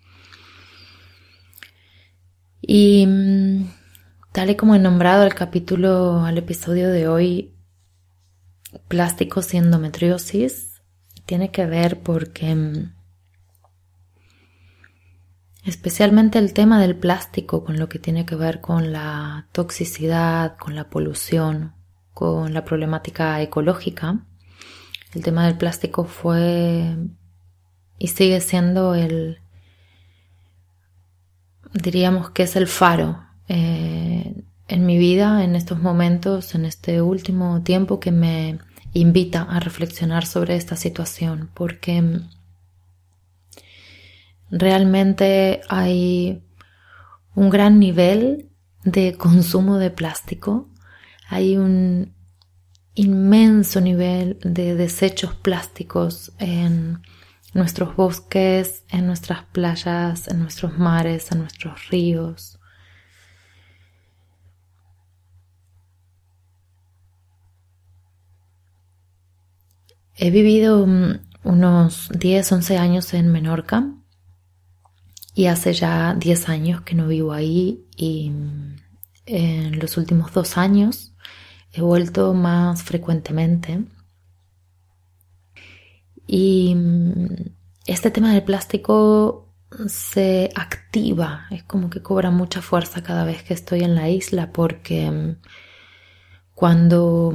Y 2.61 3.05
mm, 3.07 3.71
tal 4.33 4.49
y 4.49 4.55
como 4.55 4.75
he 4.75 4.79
nombrado 4.79 5.23
el 5.23 5.33
capítulo, 5.33 6.25
al 6.25 6.37
episodio 6.37 6.89
de 6.89 7.07
hoy, 7.07 7.53
plásticos 8.87 9.53
y 9.53 9.57
endometriosis, 9.57 10.70
tiene 11.31 11.49
que 11.49 11.65
ver 11.65 12.01
porque 12.01 12.53
mm, 12.53 12.91
especialmente 15.63 16.39
el 16.39 16.51
tema 16.51 16.81
del 16.81 16.97
plástico 16.97 17.63
con 17.63 17.79
lo 17.79 17.87
que 17.87 17.99
tiene 17.99 18.25
que 18.25 18.35
ver 18.35 18.59
con 18.59 18.91
la 18.91 19.47
toxicidad, 19.53 20.57
con 20.57 20.75
la 20.75 20.89
polución, 20.89 21.73
con 22.13 22.53
la 22.53 22.65
problemática 22.65 23.41
ecológica. 23.41 24.25
El 25.13 25.23
tema 25.23 25.45
del 25.45 25.55
plástico 25.55 26.03
fue 26.03 26.97
y 27.97 28.07
sigue 28.09 28.41
siendo 28.41 28.93
el, 28.93 29.39
diríamos 31.71 32.31
que 32.31 32.43
es 32.43 32.57
el 32.57 32.67
faro 32.67 33.23
eh, 33.47 34.35
en 34.67 34.85
mi 34.85 34.97
vida, 34.97 35.45
en 35.45 35.55
estos 35.55 35.79
momentos, 35.79 36.55
en 36.55 36.65
este 36.65 37.01
último 37.01 37.61
tiempo 37.61 38.01
que 38.01 38.11
me 38.11 38.59
invita 38.93 39.43
a 39.43 39.59
reflexionar 39.59 40.25
sobre 40.25 40.55
esta 40.55 40.75
situación 40.75 41.49
porque 41.53 42.21
realmente 44.49 45.61
hay 45.69 46.43
un 47.35 47.49
gran 47.49 47.79
nivel 47.79 48.49
de 48.83 49.15
consumo 49.17 49.77
de 49.77 49.91
plástico, 49.91 50.69
hay 51.29 51.57
un 51.57 52.13
inmenso 52.93 53.79
nivel 53.79 54.37
de 54.43 54.75
desechos 54.75 55.35
plásticos 55.35 56.33
en 56.39 57.01
nuestros 57.53 57.95
bosques, 57.95 58.83
en 58.89 59.07
nuestras 59.07 59.43
playas, 59.45 60.27
en 60.27 60.39
nuestros 60.39 60.77
mares, 60.77 61.31
en 61.31 61.39
nuestros 61.39 61.89
ríos. 61.89 62.59
He 70.23 70.29
vivido 70.29 70.85
mm, 70.85 71.19
unos 71.45 72.09
10, 72.13 72.51
11 72.51 72.77
años 72.77 73.11
en 73.15 73.31
Menorca 73.31 73.91
y 75.33 75.47
hace 75.47 75.73
ya 75.73 76.13
10 76.13 76.47
años 76.47 76.81
que 76.81 76.93
no 76.93 77.07
vivo 77.07 77.33
ahí 77.33 77.87
y 77.95 78.29
mm, 78.29 78.75
en 79.25 79.79
los 79.79 79.97
últimos 79.97 80.31
dos 80.31 80.59
años 80.59 81.15
he 81.73 81.81
vuelto 81.81 82.35
más 82.35 82.83
frecuentemente. 82.83 83.83
Y 86.27 86.75
mm, 86.75 87.25
este 87.87 88.11
tema 88.11 88.31
del 88.31 88.43
plástico 88.43 89.55
se 89.87 90.51
activa, 90.53 91.47
es 91.49 91.63
como 91.63 91.89
que 91.89 92.03
cobra 92.03 92.29
mucha 92.29 92.61
fuerza 92.61 93.01
cada 93.01 93.25
vez 93.25 93.41
que 93.41 93.55
estoy 93.55 93.79
en 93.81 93.95
la 93.95 94.07
isla 94.07 94.51
porque 94.51 95.35
cuando 96.53 97.33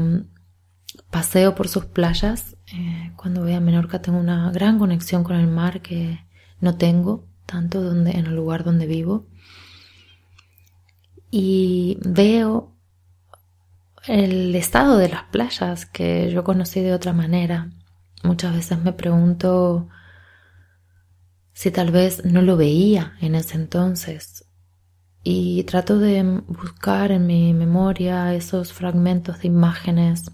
paseo 1.11 1.57
por 1.57 1.67
sus 1.67 1.87
playas 1.87 2.56
eh, 2.73 3.13
cuando 3.17 3.43
voy 3.43 3.53
a 3.53 3.61
Menorca 3.61 4.03
tengo 4.03 4.19
una 4.19 4.51
gran 4.51 4.79
conexión 4.79 5.23
con 5.25 5.37
el 5.37 5.47
mar 5.47 5.83
que 5.83 6.21
no 6.61 6.77
tengo 6.77 7.25
tanto 7.47 7.83
donde, 7.83 8.13
en 8.13 8.27
el 8.27 8.35
lugar 8.35 8.65
donde 8.65 8.87
vivo. 8.87 9.27
Y 11.31 11.99
veo 12.03 12.73
el 14.07 14.55
estado 14.55 14.99
de 14.99 15.09
las 15.09 15.25
playas 15.25 15.87
que 15.87 16.31
yo 16.33 16.45
conocí 16.45 16.81
de 16.81 16.95
otra 16.95 17.13
manera. 17.13 17.71
Muchas 18.23 18.55
veces 18.55 18.79
me 18.79 18.93
pregunto 18.93 19.89
si 21.53 21.71
tal 21.71 21.91
vez 21.91 22.25
no 22.25 22.43
lo 22.43 22.57
veía 22.57 23.15
en 23.21 23.35
ese 23.35 23.57
entonces. 23.57 24.45
Y 25.23 25.65
trato 25.65 25.99
de 25.99 26.23
buscar 26.47 27.11
en 27.11 27.27
mi 27.27 27.53
memoria 27.55 28.35
esos 28.35 28.73
fragmentos 28.73 29.41
de 29.41 29.49
imágenes 29.49 30.31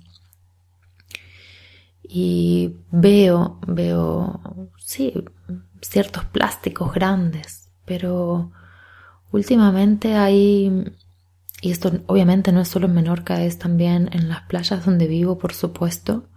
y 2.14 2.76
veo, 2.90 3.59
veo, 3.66 4.69
sí, 4.76 5.14
ciertos 5.81 6.26
plásticos 6.26 6.92
grandes, 6.92 7.71
pero 7.87 8.52
últimamente 9.31 10.14
hay, 10.14 10.92
y 11.62 11.71
esto 11.71 11.90
obviamente 12.09 12.52
no 12.52 12.61
es 12.61 12.69
solo 12.69 12.87
en 12.87 12.92
Menorca, 12.92 13.42
es 13.42 13.59
también 13.59 14.11
en 14.12 14.28
las 14.28 14.42
playas 14.42 14.85
donde 14.85 15.07
vivo, 15.07 15.38
por 15.38 15.54
supuesto, 15.54 16.28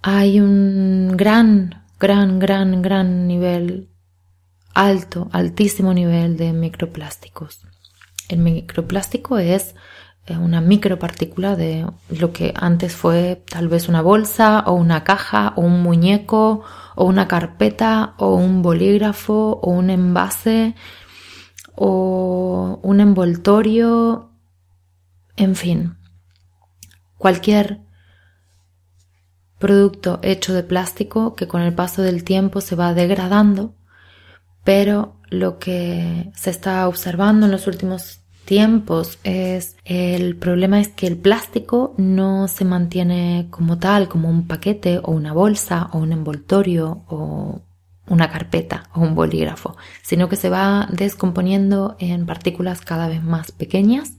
hay 0.00 0.40
un 0.40 1.18
gran, 1.18 1.84
gran, 2.00 2.38
gran, 2.38 2.80
gran 2.80 3.26
nivel, 3.26 3.90
alto, 4.72 5.28
altísimo 5.32 5.92
nivel 5.92 6.38
de 6.38 6.54
microplásticos. 6.54 7.60
El 8.30 8.38
microplástico 8.38 9.36
es 9.36 9.74
una 10.34 10.60
micropartícula 10.60 11.54
de 11.54 11.86
lo 12.08 12.32
que 12.32 12.52
antes 12.56 12.94
fue 12.94 13.44
tal 13.48 13.68
vez 13.68 13.88
una 13.88 14.02
bolsa 14.02 14.64
o 14.66 14.72
una 14.72 15.04
caja 15.04 15.52
o 15.56 15.60
un 15.60 15.82
muñeco 15.82 16.62
o 16.96 17.04
una 17.04 17.28
carpeta 17.28 18.14
o 18.18 18.34
un 18.34 18.62
bolígrafo 18.62 19.60
o 19.62 19.70
un 19.70 19.90
envase 19.90 20.74
o 21.76 22.80
un 22.82 23.00
envoltorio, 23.00 24.30
en 25.36 25.54
fin, 25.54 25.98
cualquier 27.18 27.80
producto 29.58 30.18
hecho 30.22 30.54
de 30.54 30.62
plástico 30.62 31.34
que 31.34 31.46
con 31.46 31.62
el 31.62 31.74
paso 31.74 32.02
del 32.02 32.24
tiempo 32.24 32.60
se 32.60 32.76
va 32.76 32.94
degradando, 32.94 33.74
pero 34.64 35.20
lo 35.28 35.58
que 35.58 36.30
se 36.34 36.50
está 36.50 36.88
observando 36.88 37.46
en 37.46 37.52
los 37.52 37.66
últimos 37.66 38.25
tiempos 38.46 39.18
es 39.24 39.76
el 39.84 40.36
problema 40.36 40.80
es 40.80 40.88
que 40.88 41.06
el 41.06 41.18
plástico 41.18 41.94
no 41.98 42.48
se 42.48 42.64
mantiene 42.64 43.48
como 43.50 43.78
tal, 43.78 44.08
como 44.08 44.30
un 44.30 44.46
paquete 44.46 45.00
o 45.02 45.10
una 45.10 45.34
bolsa 45.34 45.90
o 45.92 45.98
un 45.98 46.12
envoltorio 46.12 47.04
o 47.08 47.60
una 48.08 48.30
carpeta 48.30 48.88
o 48.94 49.00
un 49.00 49.14
bolígrafo, 49.14 49.76
sino 50.02 50.30
que 50.30 50.36
se 50.36 50.48
va 50.48 50.88
descomponiendo 50.90 51.96
en 51.98 52.24
partículas 52.24 52.80
cada 52.80 53.08
vez 53.08 53.22
más 53.22 53.52
pequeñas 53.52 54.14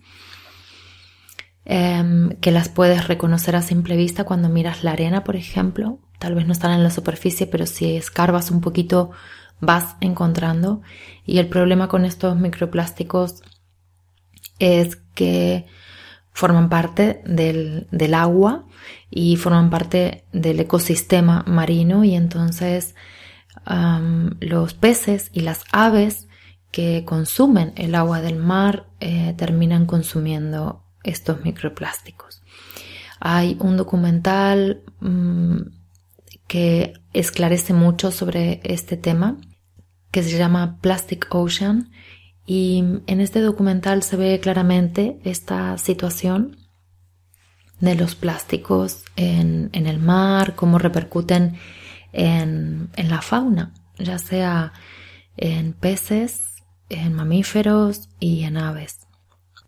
Em, 1.70 2.30
que 2.40 2.52
las 2.52 2.70
puedes 2.70 3.10
reconocer 3.10 3.58
a 3.58 3.62
simple 3.62 3.98
vista 3.98 4.24
cuando 4.24 4.48
miras 4.48 4.86
la 4.86 4.92
arena, 4.92 5.26
por 5.26 5.36
ejemplo. 5.36 6.00
Tal 6.18 6.34
vez 6.34 6.48
no 6.48 6.54
están 6.54 6.72
en 6.72 6.82
la 6.82 6.92
superficie, 6.92 7.46
pero 7.46 7.66
si 7.66 7.98
escarbas 7.98 8.52
un 8.52 8.62
poquito 8.62 9.12
vas 9.60 9.98
encontrando. 10.00 10.82
Y 11.26 11.40
el 11.40 11.50
problema 11.50 11.90
con 11.90 12.06
estos 12.06 12.38
microplásticos 12.38 13.44
es 14.60 14.98
que 15.16 15.66
forman 16.32 16.70
parte 16.70 17.22
del, 17.26 17.88
del 17.92 18.14
agua 18.14 18.66
y 19.10 19.38
forman 19.38 19.70
parte 19.70 20.26
del 20.34 20.60
ecosistema 20.60 21.44
marino 21.48 22.04
y 22.04 22.16
entonces 22.16 22.96
los 24.40 24.74
peces 24.76 25.30
y 25.34 25.42
las 25.42 25.64
aves 25.72 26.28
que 26.72 27.04
consumen 27.06 27.74
el 27.76 27.96
agua 27.96 28.22
del 28.22 28.38
mar 28.38 28.88
eh, 29.00 29.34
terminan 29.38 29.86
consumiendo 29.86 30.84
estos 31.04 31.44
microplásticos. 31.44 32.44
Hay 33.20 33.58
un 33.60 33.78
documental 33.78 34.84
mm, 35.00 35.58
que 36.48 36.94
esclarece 37.14 37.74
mucho 37.74 38.12
sobre 38.12 38.62
este 38.64 38.96
tema 38.96 39.38
que 40.12 40.24
se 40.24 40.38
llama 40.38 40.78
Plastic 40.82 41.28
Ocean 41.34 41.90
y 42.48 42.84
en 43.06 43.22
este 43.22 43.42
documental 43.42 44.02
se 44.02 44.18
ve 44.18 44.40
claramente 44.40 45.20
esta 45.24 45.78
situación 45.78 46.58
de 47.80 47.94
los 47.94 48.16
plásticos 48.16 49.04
en, 49.16 49.70
el 49.74 50.00
mar, 50.00 50.56
cómo 50.56 50.80
repercuten 50.80 51.58
en, 52.12 52.90
en 52.96 53.10
la 53.10 53.22
fauna, 53.22 53.74
ya 54.00 54.18
sea 54.18 54.74
en 55.36 55.74
peces, 55.74 56.64
en 56.90 57.14
mamíferos 57.14 58.10
y 58.20 58.46
en 58.46 58.58
aves 58.58 59.08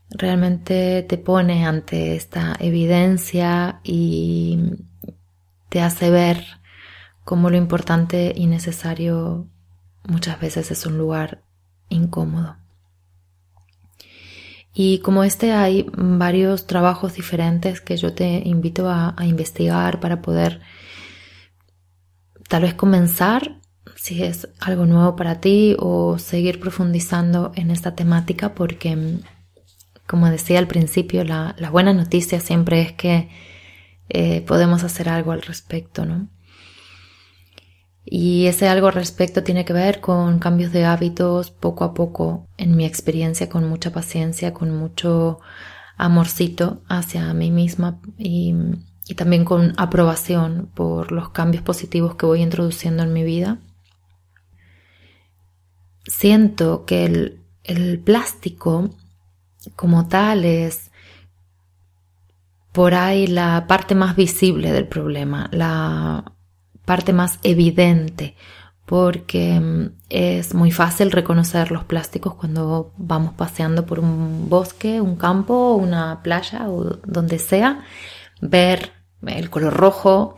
realmente 0.10 1.04
te 1.04 1.18
pone 1.18 1.66
ante 1.66 2.16
esta 2.16 2.56
evidencia 2.60 3.80
y 3.84 4.60
te 5.70 5.82
hace 5.82 6.10
ver 6.10 6.44
cómo 7.24 7.50
lo 7.50 7.58
importante 7.58 8.34
y 8.36 8.48
necesario 8.48 9.48
muchas 10.08 10.40
veces 10.40 10.72
es 10.72 10.86
un 10.86 10.98
lugar 10.98 11.44
incómodo. 11.90 12.58
Y 14.82 15.00
como 15.00 15.26
este 15.26 15.52
hay 15.52 15.88
varios 15.92 16.66
trabajos 16.66 17.16
diferentes 17.16 17.82
que 17.82 17.98
yo 17.98 18.14
te 18.14 18.44
invito 18.46 18.90
a, 18.90 19.14
investigar 19.26 20.00
para 20.00 20.22
poder 20.22 20.62
tal 22.48 22.62
vez 22.62 22.76
comenzar 22.76 23.60
si 23.98 24.24
es 24.24 24.48
algo 24.58 24.86
nuevo 24.86 25.18
para 25.18 25.42
ti 25.42 25.76
o 25.80 26.18
seguir 26.18 26.62
profundizando 26.62 27.52
en 27.56 27.72
esta 27.72 27.94
temática 27.94 28.56
porque 28.56 29.18
como 30.08 30.30
decía 30.30 30.60
al 30.60 30.68
principio, 30.68 31.26
la, 31.26 31.54
buena 31.70 31.92
noticia 31.92 32.40
siempre 32.40 32.80
es 32.82 32.94
que 32.94 33.28
eh, 34.08 34.40
podemos 34.48 34.86
hacer 34.86 35.10
algo 35.10 35.34
al 35.34 35.42
respecto, 35.42 36.06
¿no? 36.06 36.30
Y 38.06 38.48
ese 38.48 38.68
algo 38.68 38.88
al 38.88 38.94
respecto 38.94 39.44
tiene 39.44 39.66
que 39.66 39.74
ver 39.74 40.02
con 40.02 40.40
cambios 40.40 40.72
de 40.72 40.86
hábitos 40.86 41.52
poco 41.52 41.84
a 41.84 41.94
poco, 41.94 42.48
en 42.58 42.76
mi 42.76 42.86
experiencia, 42.86 43.50
con 43.50 43.68
mucha 43.70 43.92
paciencia, 43.92 44.54
con 44.54 44.76
mucho 44.76 45.40
amorcito 45.98 46.82
hacia 46.88 47.34
mí 47.34 47.52
misma 47.52 48.00
y, 48.18 48.56
también 49.16 49.44
con 49.44 49.74
aprobación 49.78 50.70
por 50.76 51.12
los 51.12 51.30
cambios 51.30 51.64
positivos 51.64 52.16
que 52.16 52.26
voy 52.26 52.42
introduciendo 52.42 53.04
en 53.04 53.12
mi 53.12 53.24
vida. 53.24 53.58
Siento 56.06 56.86
que 56.86 57.06
el, 57.06 57.42
el 57.64 58.00
plástico 58.00 58.92
como 59.76 60.08
tal 60.08 60.46
es 60.46 60.92
por 62.72 62.94
ahí 62.94 63.28
la 63.28 63.66
parte 63.68 63.96
más 63.96 64.16
visible 64.16 64.72
del 64.72 64.88
problema, 64.88 65.50
la 65.52 66.34
parte 66.90 67.14
más 67.14 67.38
evidente, 67.44 68.36
porque 68.88 69.60
mm, 69.60 69.92
es 70.10 70.56
muy 70.56 70.72
fácil 70.72 71.12
reconocer 71.12 71.70
los 71.70 71.84
plásticos 71.84 72.34
cuando 72.34 72.94
vamos 72.98 73.36
paseando 73.36 73.86
por 73.86 74.00
un 74.00 74.50
bosque, 74.50 75.00
un 75.00 75.16
campo, 75.16 75.76
una 75.76 76.24
playa 76.24 76.68
o 76.68 76.98
donde 77.06 77.38
sea, 77.38 77.84
ver 78.42 78.92
el 79.28 79.52
color 79.52 79.76
rojo, 79.76 80.36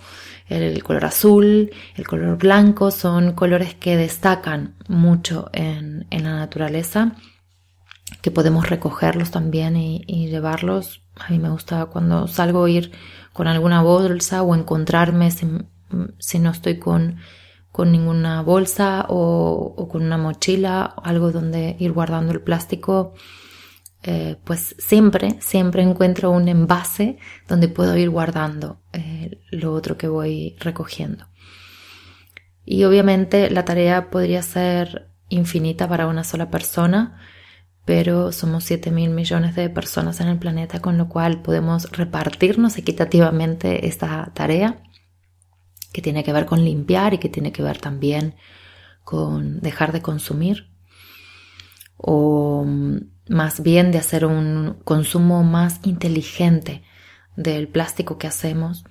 el 0.50 0.84
color 0.84 1.06
azul, 1.06 1.72
el 1.96 2.06
color 2.06 2.38
blanco, 2.38 2.92
son 2.92 3.32
colores 3.32 3.74
que 3.74 3.96
destacan 3.96 4.76
mucho 4.90 5.50
en, 5.54 6.06
la 6.10 6.36
naturaleza 6.36 7.14
que 8.22 8.30
podemos 8.30 8.70
recogerlos 8.70 9.32
también 9.32 9.78
y, 9.78 10.28
llevarlos. 10.28 11.02
A 11.16 11.30
mí 11.30 11.40
me 11.40 11.50
gusta 11.50 11.86
cuando 11.86 12.28
salgo 12.28 12.68
ir 12.68 12.92
con 13.32 13.48
alguna 13.48 13.82
bolsa 13.82 14.44
o 14.44 14.54
encontrarme 14.54 15.32
si, 16.20 16.40
no 16.40 16.52
estoy 16.52 16.78
con, 16.80 17.18
con 17.72 17.92
ninguna 17.92 18.42
bolsa 18.42 19.06
o, 19.10 19.88
con 19.90 20.04
una 20.04 20.18
mochila, 20.18 20.84
algo 21.04 21.32
donde 21.32 21.76
ir 21.80 21.92
guardando 21.92 22.32
el 22.32 22.42
plástico. 22.42 23.14
Eh, 24.04 24.38
pues 24.44 24.76
siempre, 24.80 25.38
siempre 25.42 25.84
encuentro 25.84 26.32
un 26.32 26.48
envase 26.48 27.18
donde 27.48 27.68
puedo 27.68 27.96
ir 27.98 28.10
guardando 28.10 28.82
eh, 28.94 29.40
lo 29.52 29.74
otro 29.74 29.98
que 29.98 30.08
voy 30.08 30.56
recogiendo. 30.60 31.28
Y 32.66 32.84
obviamente 32.84 33.50
la 33.50 33.66
tarea 33.66 34.10
podría 34.10 34.42
ser 34.42 35.12
infinita 35.30 35.88
para 35.88 36.08
una 36.08 36.24
sola 36.24 36.50
persona, 36.50 37.20
pero 37.86 38.32
somos 38.32 38.64
7 38.66 38.92
mil 38.92 39.10
millones 39.10 39.56
de 39.56 39.70
personas 39.70 40.22
en 40.22 40.28
el 40.28 40.38
planeta, 40.38 40.80
con 40.80 40.98
lo 40.98 41.10
cual 41.10 41.42
podemos 41.42 41.92
repartirnos 41.92 42.78
equitativamente 42.78 43.88
esta 43.88 44.32
tarea 44.34 44.84
que 45.92 46.02
tiene 46.02 46.24
que 46.24 46.34
ver 46.34 46.46
con 46.46 46.64
limpiar 46.64 47.14
y 47.14 47.18
que 47.18 47.30
tiene 47.30 47.52
que 47.52 47.64
ver 47.64 47.80
también 47.80 48.36
con 49.04 49.60
dejar 49.62 49.92
de 49.92 50.02
consumir 50.02 50.70
o 51.98 52.64
mm, 52.66 52.98
más 53.30 53.62
bien 53.62 53.92
de 53.92 54.00
hacer 54.00 54.26
un 54.26 54.78
consumo 54.84 55.44
más 55.44 55.80
inteligente 55.84 56.84
del 57.36 57.68
plástico 57.68 58.18
que 58.18 58.28
hacemos, 58.28 58.84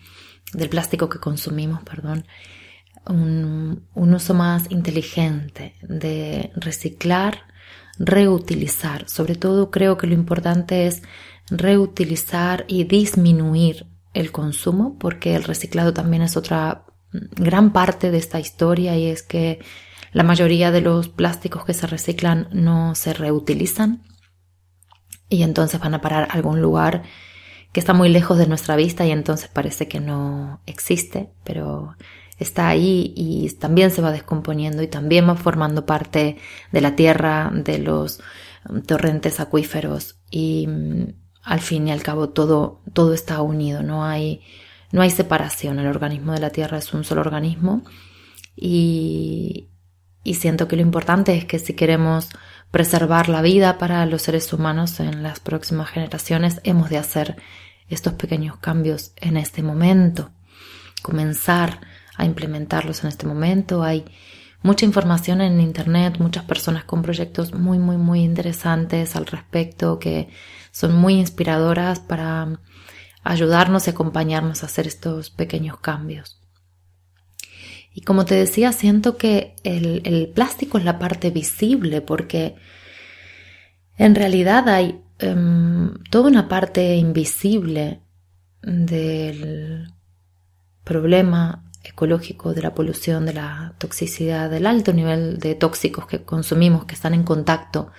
del 0.53 0.69
plástico 0.69 1.09
que 1.09 1.19
consumimos, 1.19 1.83
perdón, 1.83 2.27
un, 3.07 3.87
un 3.95 4.15
uso 4.15 4.35
más 4.35 4.71
inteligente 4.71 5.75
de 5.83 6.53
reciclar 6.57 7.51
reutilizar. 8.01 9.09
Sobre 9.09 9.37
todo 9.37 9.71
creo 9.71 9.97
que 9.99 10.07
lo 10.07 10.15
importante 10.15 10.87
es 10.87 11.03
reutilizar 11.51 12.65
y 12.67 12.85
disminuir 12.85 13.87
el 14.15 14.33
consumo 14.33 14.97
porque 14.99 15.37
el 15.37 15.45
reciclado 15.45 15.93
también 15.93 16.23
es 16.23 16.37
otra 16.37 16.87
gran 17.12 17.73
parte 17.73 18.11
de 18.11 18.18
esta 18.18 18.40
historia 18.40 18.96
y 18.96 19.07
es 19.07 19.23
que 19.23 19.61
la 20.12 20.23
mayoría 20.23 20.70
de 20.70 20.81
los 20.81 21.09
plásticos 21.09 21.64
que 21.64 21.75
se 21.75 21.87
reciclan 21.87 22.49
no 22.53 22.94
se 22.94 23.12
reutilizan 23.12 24.03
y 25.29 25.42
entonces 25.42 25.81
van 25.81 25.94
a 25.94 26.01
parar 26.01 26.25
a 26.25 26.35
algún 26.35 26.61
lugar 26.61 27.03
que 27.73 27.81
está 27.81 27.92
muy 27.92 28.09
lejos 28.09 28.38
de 28.38 28.46
nuestra 28.46 28.77
vista 28.77 29.07
y 29.07 29.12
entonces 29.12 29.49
parece 29.49 29.87
que 29.87 30.01
no 30.01 30.61
existe, 30.66 31.31
pero 31.44 31.94
está 32.38 32.68
ahí 32.68 33.12
y 33.16 33.49
también 33.55 33.90
se 33.90 34.03
va 34.03 34.11
descomponiendo 34.11 34.83
y 34.83 34.88
también 34.88 35.29
va 35.29 35.37
formando 35.37 35.87
parte 35.87 36.38
de 36.73 36.81
la 36.81 36.96
tierra, 36.96 37.51
de 37.55 37.79
los 37.79 38.20
um, 38.68 38.83
torrentes 38.83 39.38
acuíferos 39.38 40.20
y 40.31 40.66
mm, 40.66 41.14
al 41.42 41.61
fin 41.61 41.87
y 41.88 41.92
al 41.92 42.03
cabo 42.03 42.31
todo, 42.31 42.83
todo 42.92 43.14
está 43.14 43.40
unido, 43.42 43.83
no 43.83 44.05
hay, 44.05 44.40
no 44.92 45.03
hay 45.03 45.11
separación, 45.11 45.79
el 45.79 45.87
organismo 45.87 46.33
de 46.33 46.40
la 46.40 46.50
Tierra 46.50 46.79
es 46.79 46.92
un 46.92 47.05
solo 47.05 47.20
organismo. 47.20 47.83
Y, 48.57 49.68
y 50.24 50.35
siento 50.35 50.68
que 50.68 50.76
lo 50.76 50.83
importante 50.83 51.37
es 51.37 51.44
que 51.44 51.59
si 51.59 51.74
queremos 51.74 52.29
preservar 52.70 53.29
la 53.29 53.42
vida 53.42 53.79
para 53.79 54.05
los 54.07 54.22
seres 54.22 54.53
humanos 54.53 55.00
en 55.00 55.22
las 55.22 55.40
próximas 55.40 55.90
generaciones, 55.90 56.61
hemos 56.64 56.90
de 56.90 56.98
hacer 56.98 57.37
estos 57.88 58.14
pequeños 58.14 58.57
cambios 58.59 59.12
en 59.16 59.37
este 59.37 59.62
momento, 59.62 60.31
comenzar 61.03 61.81
a 62.16 62.24
implementarlos 62.24 63.03
en 63.03 63.09
este 63.09 63.26
momento. 63.26 63.83
Hay 63.83 64.05
mucha 64.62 64.85
información 64.85 65.40
en 65.40 65.61
Internet, 65.61 66.18
muchas 66.18 66.44
personas 66.44 66.85
con 66.85 67.03
proyectos 67.03 67.55
muy, 67.55 67.79
muy, 67.79 67.96
muy 67.96 68.20
interesantes 68.20 69.16
al 69.16 69.26
respecto 69.26 69.98
que 69.98 70.29
son 70.70 70.94
muy 70.94 71.14
inspiradoras 71.14 71.98
para 71.98 72.61
ayudarnos 73.23 73.87
y 73.87 73.91
acompañarnos 73.91 74.63
a 74.63 74.67
hacer 74.67 74.87
estos 74.87 75.31
pequeños 75.31 75.79
cambios. 75.79 76.39
Y 77.93 78.03
como 78.03 78.25
te 78.25 78.35
decía, 78.35 78.73
siento 78.73 79.17
que 79.17 79.57
el, 79.65 80.31
plástico 80.35 80.79
es 80.79 80.85
la 80.85 80.99
parte 80.99 81.31
visible 81.31 82.01
porque 82.01 82.57
en 83.97 84.15
realidad 84.15 84.69
hay 84.69 85.03
em, 85.19 85.95
toda 86.11 86.29
una 86.29 86.49
parte 86.49 86.95
invisible 86.97 88.01
del 88.63 89.93
problema 90.85 91.65
ecológico, 91.83 92.53
de 92.55 92.63
la 92.63 92.75
polución, 92.75 93.27
de 93.27 93.35
la 93.35 93.75
toxicidad, 93.79 94.51
del 94.51 94.67
alto 94.67 94.93
nivel 94.93 95.39
de 95.39 95.55
tóxicos 95.55 96.07
que 96.07 96.23
consumimos, 96.23 96.85
que 96.85 96.95
están 96.95 97.15
en 97.15 97.25
contacto 97.25 97.91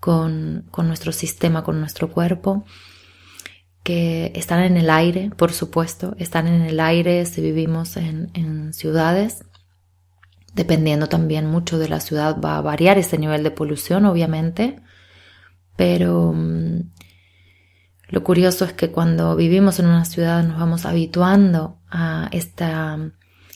con, 0.00 0.64
nuestro 0.76 1.12
sistema, 1.12 1.62
con 1.62 1.78
nuestro 1.78 2.10
cuerpo, 2.10 2.64
que 3.82 4.32
están 4.34 4.62
en 4.62 4.76
el 4.76 4.90
aire, 4.90 5.30
por 5.36 5.52
supuesto, 5.52 6.14
están 6.18 6.46
en 6.46 6.62
el 6.62 6.80
aire 6.80 7.24
si 7.26 7.40
vivimos 7.40 7.96
en, 7.96 8.72
ciudades. 8.72 9.44
Dependiendo 10.52 11.08
también 11.08 11.46
mucho 11.46 11.78
de 11.78 11.88
la 11.88 12.00
ciudad 12.00 12.40
va 12.40 12.58
a 12.58 12.60
variar 12.60 12.98
ese 12.98 13.18
nivel 13.18 13.42
de 13.42 13.50
polución, 13.50 14.04
obviamente, 14.04 14.80
pero 15.76 16.32
mm, 16.34 16.90
lo 18.08 18.24
curioso 18.24 18.64
es 18.64 18.72
que 18.72 18.90
cuando 18.90 19.36
vivimos 19.36 19.78
en 19.78 19.86
una 19.86 20.04
ciudad 20.04 20.42
nos 20.42 20.58
vamos 20.58 20.84
habituando 20.86 21.80
a 21.88 22.28
esta 22.32 22.98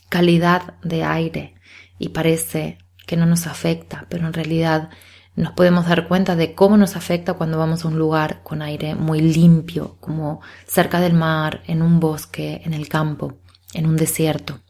calidad 0.08 0.74
de 0.82 1.02
aire 1.02 1.54
y 1.98 2.10
parece 2.10 2.78
que 3.06 3.16
no 3.16 3.26
nos 3.26 3.46
afecta, 3.46 4.06
pero 4.08 4.26
en 4.26 4.32
realidad 4.32 4.90
nos 5.36 5.52
podemos 5.52 5.86
dar 5.86 6.06
cuenta 6.06 6.36
de 6.36 6.54
cómo 6.54 6.76
nos 6.76 6.96
afecta 6.96 7.34
cuando 7.34 7.58
vamos 7.58 7.84
a 7.84 7.88
un 7.88 7.98
lugar 7.98 8.42
con 8.42 8.62
aire 8.62 8.94
muy 8.94 9.20
limpio, 9.20 9.96
como 10.00 10.40
cerca 10.66 11.00
del 11.00 11.14
mar, 11.14 11.62
en 11.66 11.82
un 11.82 11.98
bosque, 11.98 12.62
en 12.64 12.72
el 12.72 12.88
campo, 12.88 13.34
en 13.72 13.86
un 13.86 13.96
desierto. 13.96 14.60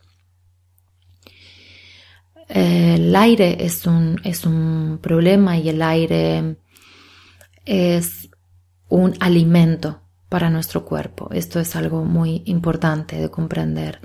El 2.48 3.14
aire 3.14 3.64
es 3.64 3.87
un, 3.87 4.20
es 4.24 4.44
un 4.44 4.98
problema 5.03 5.59
y 5.59 5.68
el 5.68 5.83
aire 5.83 6.57
es 7.64 8.31
un 8.88 9.14
alimento 9.20 10.00
para 10.29 10.50
nuestro 10.50 10.85
cuerpo. 10.85 11.29
Esto 11.33 11.61
es 11.61 11.77
algo 11.77 12.05
muy 12.05 12.42
importante 12.46 13.16
de 13.16 13.31
comprender. 13.31 14.00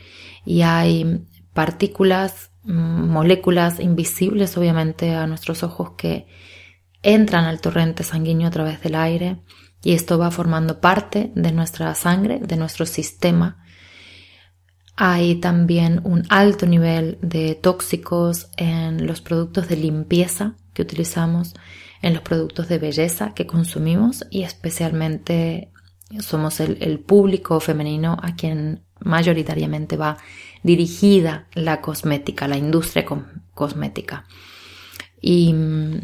Y 0.45 0.61
hay 0.61 1.25
partículas, 1.53 2.51
mm, 2.63 3.09
moléculas 3.09 3.79
invisibles 3.79 4.57
obviamente 4.57 5.15
a 5.15 5.27
nuestros 5.27 5.63
ojos 5.63 5.91
que 5.97 6.27
entran 7.03 7.45
al 7.45 7.61
torrente 7.61 8.03
sanguíneo 8.03 8.47
a 8.47 8.51
través 8.51 8.81
del 8.81 8.95
aire 8.95 9.37
y 9.81 9.93
esto 9.93 10.17
va 10.17 10.31
formando 10.31 10.81
parte 10.81 11.31
de 11.35 11.51
nuestra 11.51 11.93
sangre, 11.95 12.39
de 12.39 12.57
nuestro 12.57 12.85
sistema. 12.85 13.63
Hay 14.95 15.35
también 15.35 16.01
un 16.03 16.25
alto 16.29 16.65
nivel 16.65 17.17
de 17.21 17.55
tóxicos 17.55 18.49
en 18.57 19.07
los 19.07 19.21
productos 19.21 19.69
de 19.69 19.77
limpieza 19.77 20.55
que 20.73 20.81
utilizamos, 20.81 21.53
en 22.01 22.13
los 22.13 22.21
productos 22.21 22.67
de 22.67 22.79
belleza 22.79 23.33
que 23.33 23.47
consumimos 23.47 24.25
y 24.29 24.43
especialmente 24.43 25.71
somos 26.19 26.59
el, 26.59 26.99
público 26.99 27.59
femenino 27.59 28.17
a 28.21 28.35
quien 28.35 28.83
mayoritariamente 28.99 29.95
va 29.95 30.17
dirigida 30.63 31.47
la 31.53 31.81
cosmética, 31.81 32.47
la 32.47 32.57
industria 32.57 33.05
cosmética. 33.53 34.25
Y 35.21 35.53
mm, 35.53 36.01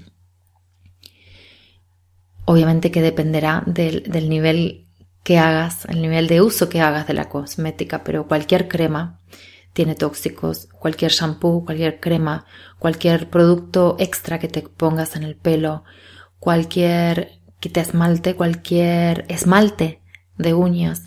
obviamente 2.45 2.91
que 2.91 3.01
dependerá 3.01 3.63
del, 3.65 4.03
del, 4.03 4.29
nivel 4.29 4.87
que 5.23 5.37
hagas, 5.37 5.85
el 5.85 6.01
nivel 6.01 6.27
de 6.27 6.41
uso 6.41 6.69
que 6.69 6.81
hagas 6.81 7.07
de 7.07 7.13
la 7.13 7.29
cosmética, 7.29 8.03
pero 8.03 8.27
cualquier 8.27 8.67
crema 8.67 9.19
tiene 9.73 9.95
tóxicos, 9.95 10.67
cualquier 10.79 11.11
shampoo, 11.11 11.65
cualquier 11.65 11.99
crema, 11.99 12.45
cualquier 12.79 13.29
producto 13.29 13.97
extra 13.99 14.39
que 14.39 14.47
te 14.47 14.61
pongas 14.61 15.15
en 15.17 15.23
el 15.23 15.35
pelo, 15.35 15.83
cualquier 16.39 17.41
quita 17.59 17.81
esmalte, 17.81 18.35
cualquier 18.35 19.25
esmalte 19.27 20.01
de 20.37 20.53
uñas, 20.53 21.03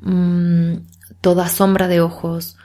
mm, 0.00 0.78
toda 1.20 1.48
sombra 1.48 1.86
de 1.86 2.00
ojos, 2.00 2.56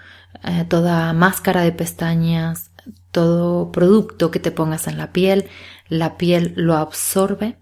eh, 0.44 0.66
toda 0.68 1.14
máscara 1.14 1.62
de 1.62 1.72
pestañas, 1.72 2.72
todo 3.12 3.72
producto 3.72 4.32
que 4.32 4.40
te 4.40 4.52
pongas 4.52 4.88
en 4.88 4.98
la 4.98 5.12
piel, 5.12 5.50
la 5.90 6.18
piel 6.18 6.54
lo 6.56 6.76
absorbe. 6.76 7.58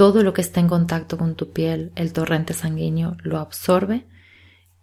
Todo 0.00 0.22
lo 0.22 0.32
que 0.32 0.40
está 0.40 0.60
en 0.60 0.68
contacto 0.68 1.18
con 1.18 1.34
tu 1.34 1.52
piel, 1.52 1.92
el 1.94 2.14
torrente 2.14 2.54
sanguíneo 2.54 3.18
lo 3.22 3.36
absorbe 3.36 4.06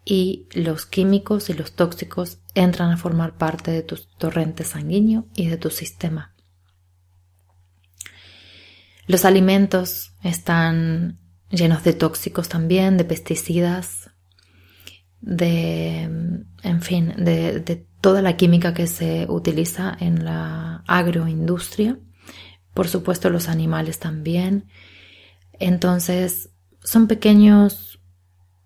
y 0.06 0.46
los 0.52 0.86
químicos 0.86 1.50
y 1.50 1.54
los 1.54 1.72
tóxicos 1.72 2.38
entran 2.54 2.92
a 2.92 2.98
formar 2.98 3.36
parte 3.36 3.72
de 3.72 3.82
tu 3.82 3.98
torrente 4.20 4.64
sanguíneo 4.64 5.26
y 5.36 5.48
de 5.48 5.58
tu 5.58 5.72
sistema. 5.72 6.36
Los 9.08 9.26
alimentos 9.26 10.14
están 10.22 11.18
llenos 11.50 11.84
de 11.84 11.94
tóxicos 11.94 12.48
también, 12.48 12.98
de 12.98 13.06
pesticidas, 13.06 14.12
de, 15.20 16.02
en 16.62 16.82
fin, 16.84 17.16
de, 17.18 17.60
de 17.62 17.88
toda 18.02 18.22
la 18.22 18.38
química 18.38 18.76
que 18.76 18.86
se 18.86 19.26
utiliza 19.28 19.98
en 20.00 20.26
la 20.26 20.84
agroindustria. 20.86 21.98
Por 22.76 22.88
supuesto, 22.88 23.32
los 23.32 23.50
animales 23.50 23.98
también. 23.98 24.68
Entonces, 25.60 26.50
son 26.84 27.08
pequeños, 27.08 28.00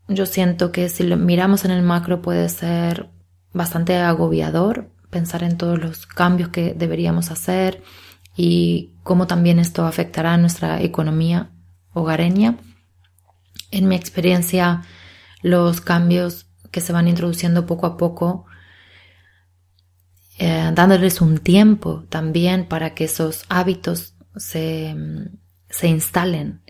yo 0.08 0.26
siento 0.26 0.72
que 0.72 0.90
si 0.90 1.04
lo 1.04 1.18
miramos 1.18 1.66
en 1.66 1.72
el 1.72 1.82
macro 1.82 2.22
puede 2.22 2.50
ser 2.50 3.10
bastante 3.54 3.98
agobiador 3.98 4.90
pensar 5.10 5.44
en 5.44 5.58
todos 5.58 5.80
los 5.80 6.08
cambios 6.08 6.50
que 6.50 6.74
deberíamos 6.74 7.32
hacer 7.32 7.84
y 8.36 8.94
cómo 9.04 9.28
también 9.28 9.60
esto 9.60 9.86
afectará 9.86 10.34
a 10.34 10.38
nuestra 10.38 10.82
economía 10.82 11.52
hogareña. 11.94 12.58
En 13.72 13.88
mi 13.88 13.96
experiencia, 13.96 14.84
los 15.42 15.82
cambios 15.82 16.48
que 16.72 16.82
se 16.82 16.94
van 16.94 17.08
introduciendo 17.08 17.66
poco 17.66 17.86
a 17.86 17.98
poco, 17.98 18.46
eh, 20.40 20.72
dándoles 20.74 21.22
un 21.22 21.38
tiempo 21.38 22.06
también 22.10 22.66
para 22.68 22.96
que 22.96 23.04
esos 23.04 23.46
hábitos 23.50 24.16
se, 24.38 24.96
se 25.70 25.88
instalen 25.88 26.62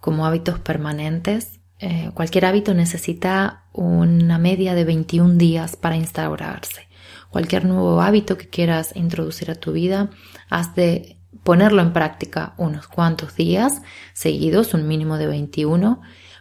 como 0.00 0.26
hábitos 0.26 0.58
permanentes. 0.58 1.60
Eh, 1.78 2.10
cualquier 2.14 2.46
hábito 2.46 2.74
necesita 2.74 3.64
una 3.72 4.38
media 4.38 4.74
de 4.74 4.84
21 4.84 5.36
días 5.36 5.76
para 5.76 5.96
instaurarse. 5.96 6.88
Cualquier 7.30 7.64
nuevo 7.64 8.00
hábito 8.00 8.36
que 8.36 8.48
quieras 8.48 8.92
introducir 8.96 9.50
a 9.50 9.54
tu 9.54 9.72
vida, 9.72 10.10
has 10.48 10.74
de 10.74 11.16
ponerlo 11.44 11.80
en 11.80 11.92
práctica 11.92 12.54
unos 12.58 12.88
cuantos 12.88 13.36
días 13.36 13.82
seguidos, 14.12 14.74
un 14.74 14.88
mínimo 14.88 15.16
de 15.16 15.26
21, 15.28 16.00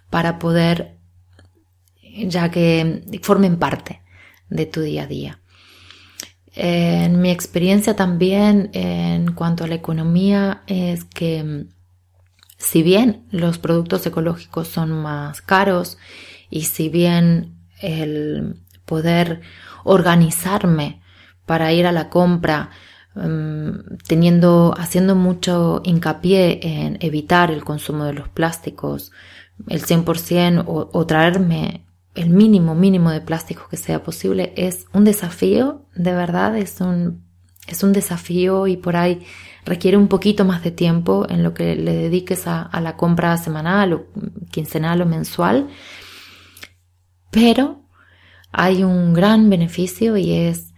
para 0.10 0.40
poder, 0.40 0.98
ya 2.02 2.50
que 2.50 3.04
formen 3.22 3.58
parte 3.58 4.02
de 4.50 4.66
tu 4.66 4.82
día 4.82 5.04
a 5.04 5.08
día. 5.08 5.40
En 6.56 7.22
mi 7.22 7.30
experiencia 7.30 7.96
también 7.96 8.72
en 8.74 9.34
cuanto 9.34 9.64
a 9.64 9.68
la 9.68 9.76
economía 9.76 10.64
es 10.68 11.06
que 11.06 11.68
si 12.60 12.84
bien 12.84 13.26
los 13.32 13.58
productos 13.58 14.06
ecológicos 14.06 14.68
son 14.68 14.92
más 14.92 15.42
caros 15.42 15.98
y 16.52 16.66
si 16.66 16.90
bien 16.90 17.58
el 17.82 18.56
poder 18.86 19.42
organizarme 19.84 21.02
para 21.48 21.74
ir 21.74 21.88
a 21.88 21.92
la 21.92 22.10
compra 22.10 22.70
Em, 23.16 23.84
teniendo, 24.08 24.74
haciendo 24.78 25.16
mucho 25.16 25.82
hincapié 25.84 26.60
en 26.62 26.98
evitar 27.02 27.52
el 27.52 27.64
consumo 27.64 28.06
de 28.06 28.14
los 28.14 28.30
plásticos, 28.30 29.12
el 29.68 29.84
100% 29.84 30.64
o, 30.68 30.90
o 30.94 31.06
traerme 31.06 31.86
el 32.16 32.30
mínimo, 32.30 32.76
mínimo 32.76 33.10
de 33.12 33.22
plásticos 33.22 33.68
que 33.68 33.78
sea 33.78 34.04
posible, 34.04 34.54
es 34.56 34.86
un 34.94 35.06
desafío, 35.06 35.86
de 35.96 36.14
verdad, 36.14 36.56
es 36.58 36.82
un, 36.82 37.24
es 37.68 37.84
un 37.84 37.94
desafío 37.94 38.68
y 38.68 38.78
por 38.78 38.96
ahí 38.96 39.26
requiere 39.66 39.98
un 39.98 40.08
poquito 40.08 40.46
más 40.46 40.64
de 40.64 40.72
tiempo 40.72 41.26
en 41.30 41.44
lo 41.44 41.54
que 41.54 41.76
le 41.76 41.94
dediques 41.94 42.48
a, 42.48 42.70
la 42.82 42.96
compra 42.98 43.38
semanal 43.38 43.94
o 43.94 44.06
quincenal 44.52 45.02
o 45.02 45.06
mensual. 45.06 45.70
Pero 47.32 47.84
hay 48.52 48.84
un 48.84 49.14
gran 49.14 49.50
beneficio 49.50 50.18
y 50.18 50.34
es 50.34 50.74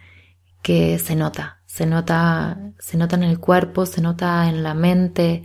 que 0.61 0.99
se 0.99 1.15
nota, 1.15 1.61
se 1.65 1.85
nota, 1.85 2.59
se 2.79 2.97
nota 2.97 3.15
en 3.15 3.23
el 3.23 3.39
cuerpo, 3.39 3.85
se 3.85 4.01
nota 4.01 4.49
en 4.49 4.63
la 4.63 4.73
mente. 4.73 5.43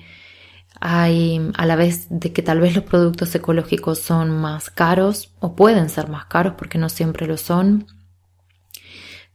Hay, 0.80 1.40
a 1.56 1.64
la 1.64 1.76
vez 1.76 2.06
de 2.10 2.32
que 2.32 2.42
tal 2.42 2.60
vez 2.60 2.74
los 2.74 2.84
productos 2.84 3.34
ecológicos 3.34 3.98
son 3.98 4.30
más 4.30 4.68
caros 4.70 5.34
o 5.38 5.56
pueden 5.56 5.88
ser 5.88 6.08
más 6.08 6.26
caros 6.26 6.54
porque 6.58 6.78
no 6.78 6.88
siempre 6.88 7.26
lo 7.26 7.36
son. 7.36 7.86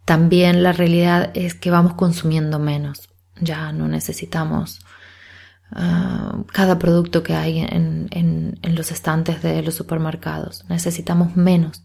También 0.06 0.62
la 0.64 0.74
realidad 0.74 1.32
es 1.34 1.56
que 1.56 1.72
vamos 1.72 1.94
consumiendo 1.94 2.60
menos. 2.60 3.11
Ya 3.42 3.72
no 3.74 3.88
necesitamos 3.88 4.80
ah, 5.72 6.44
cada 6.54 6.80
producto 6.80 7.24
que 7.24 7.36
hay 7.36 7.60
en, 7.60 8.08
en 8.12 8.76
los 8.76 8.92
estantes 8.92 9.42
de 9.42 9.62
los 9.62 9.76
supermercados. 9.76 10.66
Necesitamos 10.70 11.36
menos 11.36 11.84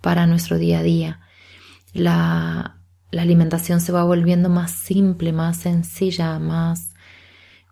para 0.00 0.26
nuestro 0.26 0.58
día 0.58 0.78
a 0.78 0.82
día. 0.82 1.20
La, 1.92 2.76
la 3.10 3.22
alimentación 3.22 3.80
se 3.80 3.92
va 3.92 4.04
volviendo 4.04 4.48
más 4.48 4.70
simple, 4.70 5.32
más 5.32 5.56
sencilla, 5.56 6.38
más 6.38 6.92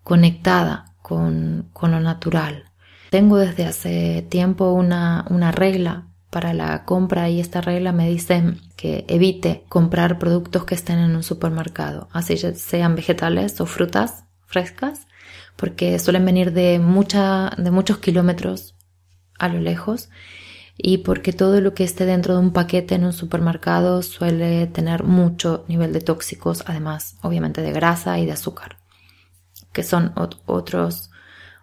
conectada 0.03 0.95
con, 1.03 1.69
con 1.73 1.90
lo 1.90 2.01
natural. 2.01 2.64
Tengo 3.11 3.37
desde 3.37 3.67
hace 3.67 4.27
tiempo 4.29 4.73
una, 4.73 5.25
una 5.31 5.53
regla 5.53 6.09
para 6.31 6.53
la 6.55 6.85
compra 6.85 7.29
y 7.29 7.40
esta 7.40 7.61
regla 7.61 7.93
me 7.93 8.09
dice 8.09 8.55
que 8.77 9.05
evite 9.09 9.65
comprar 9.69 10.19
productos 10.19 10.65
que 10.65 10.75
estén 10.75 10.99
en 10.99 11.15
un 11.15 11.23
supermercado, 11.23 12.09
así 12.13 12.37
sean 12.37 12.97
vegetales 12.97 13.61
o 13.61 13.67
frutas 13.67 14.25
frescas, 14.47 15.07
porque 15.57 15.99
suelen 15.99 16.25
venir 16.25 16.53
de, 16.53 16.79
mucha, 16.79 17.51
de 17.57 17.71
muchos 17.71 17.99
kilómetros 17.99 18.75
a 19.39 19.49
lo 19.49 19.61
lejos 19.61 20.09
y 20.77 20.99
porque 20.99 21.33
todo 21.33 21.61
lo 21.61 21.75
que 21.75 21.85
esté 21.85 22.05
dentro 22.05 22.35
de 22.35 22.41
un 22.41 22.53
paquete 22.53 22.97
en 22.97 23.05
un 23.05 23.13
supermercado 23.13 24.03
suele 24.03 24.67
tener 24.67 25.05
mucho 25.05 25.65
nivel 25.69 25.93
de 25.93 26.01
tóxicos, 26.01 26.65
además 26.67 27.17
obviamente 27.23 27.63
de 27.63 27.73
grasa 27.73 28.19
y 28.19 28.27
de 28.27 28.33
azúcar, 28.33 28.79
que 29.73 29.83
son 29.83 30.13
otros 30.17 31.11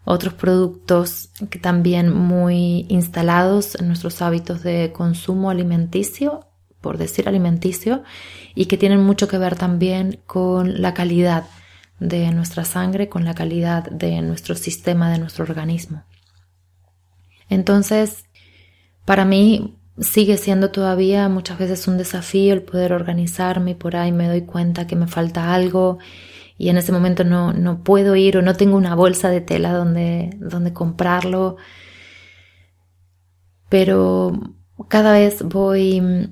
otros 0.03 0.33
productos 0.33 1.29
que 1.49 1.59
también 1.59 2.11
muy 2.11 2.87
instalados 2.89 3.75
en 3.75 3.87
nuestros 3.87 4.21
hábitos 4.21 4.63
de 4.63 4.91
consumo 4.91 5.51
alimenticio, 5.51 6.47
por 6.81 6.97
decir 6.97 7.27
alimenticio, 7.27 8.03
y 8.55 8.65
que 8.65 8.77
tienen 8.77 9.01
mucho 9.01 9.27
que 9.27 9.37
ver 9.37 9.55
también 9.55 10.19
con 10.25 10.81
la 10.81 10.93
calidad 10.93 11.45
de 11.99 12.31
nuestra 12.31 12.65
sangre, 12.65 13.07
con 13.07 13.23
la 13.23 13.35
calidad 13.35 13.83
de 13.89 14.21
nuestro 14.21 14.55
sistema, 14.55 15.11
de 15.11 15.19
nuestro 15.19 15.43
organismo. 15.43 16.03
Entonces, 17.47 18.25
para 19.05 19.25
mí 19.25 19.77
sigue 19.99 20.37
siendo 20.37 20.71
todavía 20.71 21.29
muchas 21.29 21.59
veces 21.59 21.87
un 21.87 21.97
desafío 21.97 22.53
el 22.53 22.63
poder 22.63 22.93
organizarme 22.93 23.71
y 23.71 23.75
por 23.75 23.95
ahí 23.95 24.11
me 24.11 24.27
doy 24.27 24.41
cuenta 24.41 24.87
que 24.87 24.95
me 24.95 25.07
falta 25.07 25.53
algo 25.53 25.99
y 26.57 26.69
en 26.69 26.77
ese 26.77 26.91
momento 26.91 27.23
no, 27.23 27.53
no 27.53 27.83
puedo 27.83 28.15
ir 28.15 28.37
o 28.37 28.41
no 28.41 28.55
tengo 28.55 28.77
una 28.77 28.95
bolsa 28.95 29.29
de 29.29 29.41
tela 29.41 29.73
donde, 29.73 30.29
donde 30.39 30.73
comprarlo. 30.73 31.57
Pero 33.69 34.55
cada 34.87 35.13
vez 35.13 35.41
voy, 35.43 36.29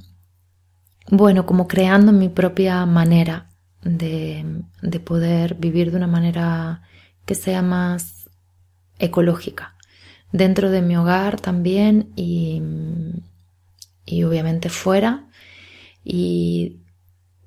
bueno, 1.09 1.45
como 1.45 1.67
creando 1.67 2.11
mi 2.11 2.29
propia 2.29 2.85
manera 2.85 3.49
de, 3.81 4.63
de 4.81 4.99
poder 4.99 5.55
vivir 5.55 5.91
de 5.91 5.97
una 5.97 6.07
manera 6.07 6.83
que 7.25 7.35
sea 7.35 7.61
más 7.61 8.29
ecológica. 8.99 9.75
Dentro 10.31 10.69
de 10.69 10.81
mi 10.81 10.95
hogar 10.95 11.39
también 11.41 12.11
y, 12.15 12.61
y 14.05 14.23
obviamente 14.23 14.69
fuera. 14.69 15.27
Y 16.03 16.77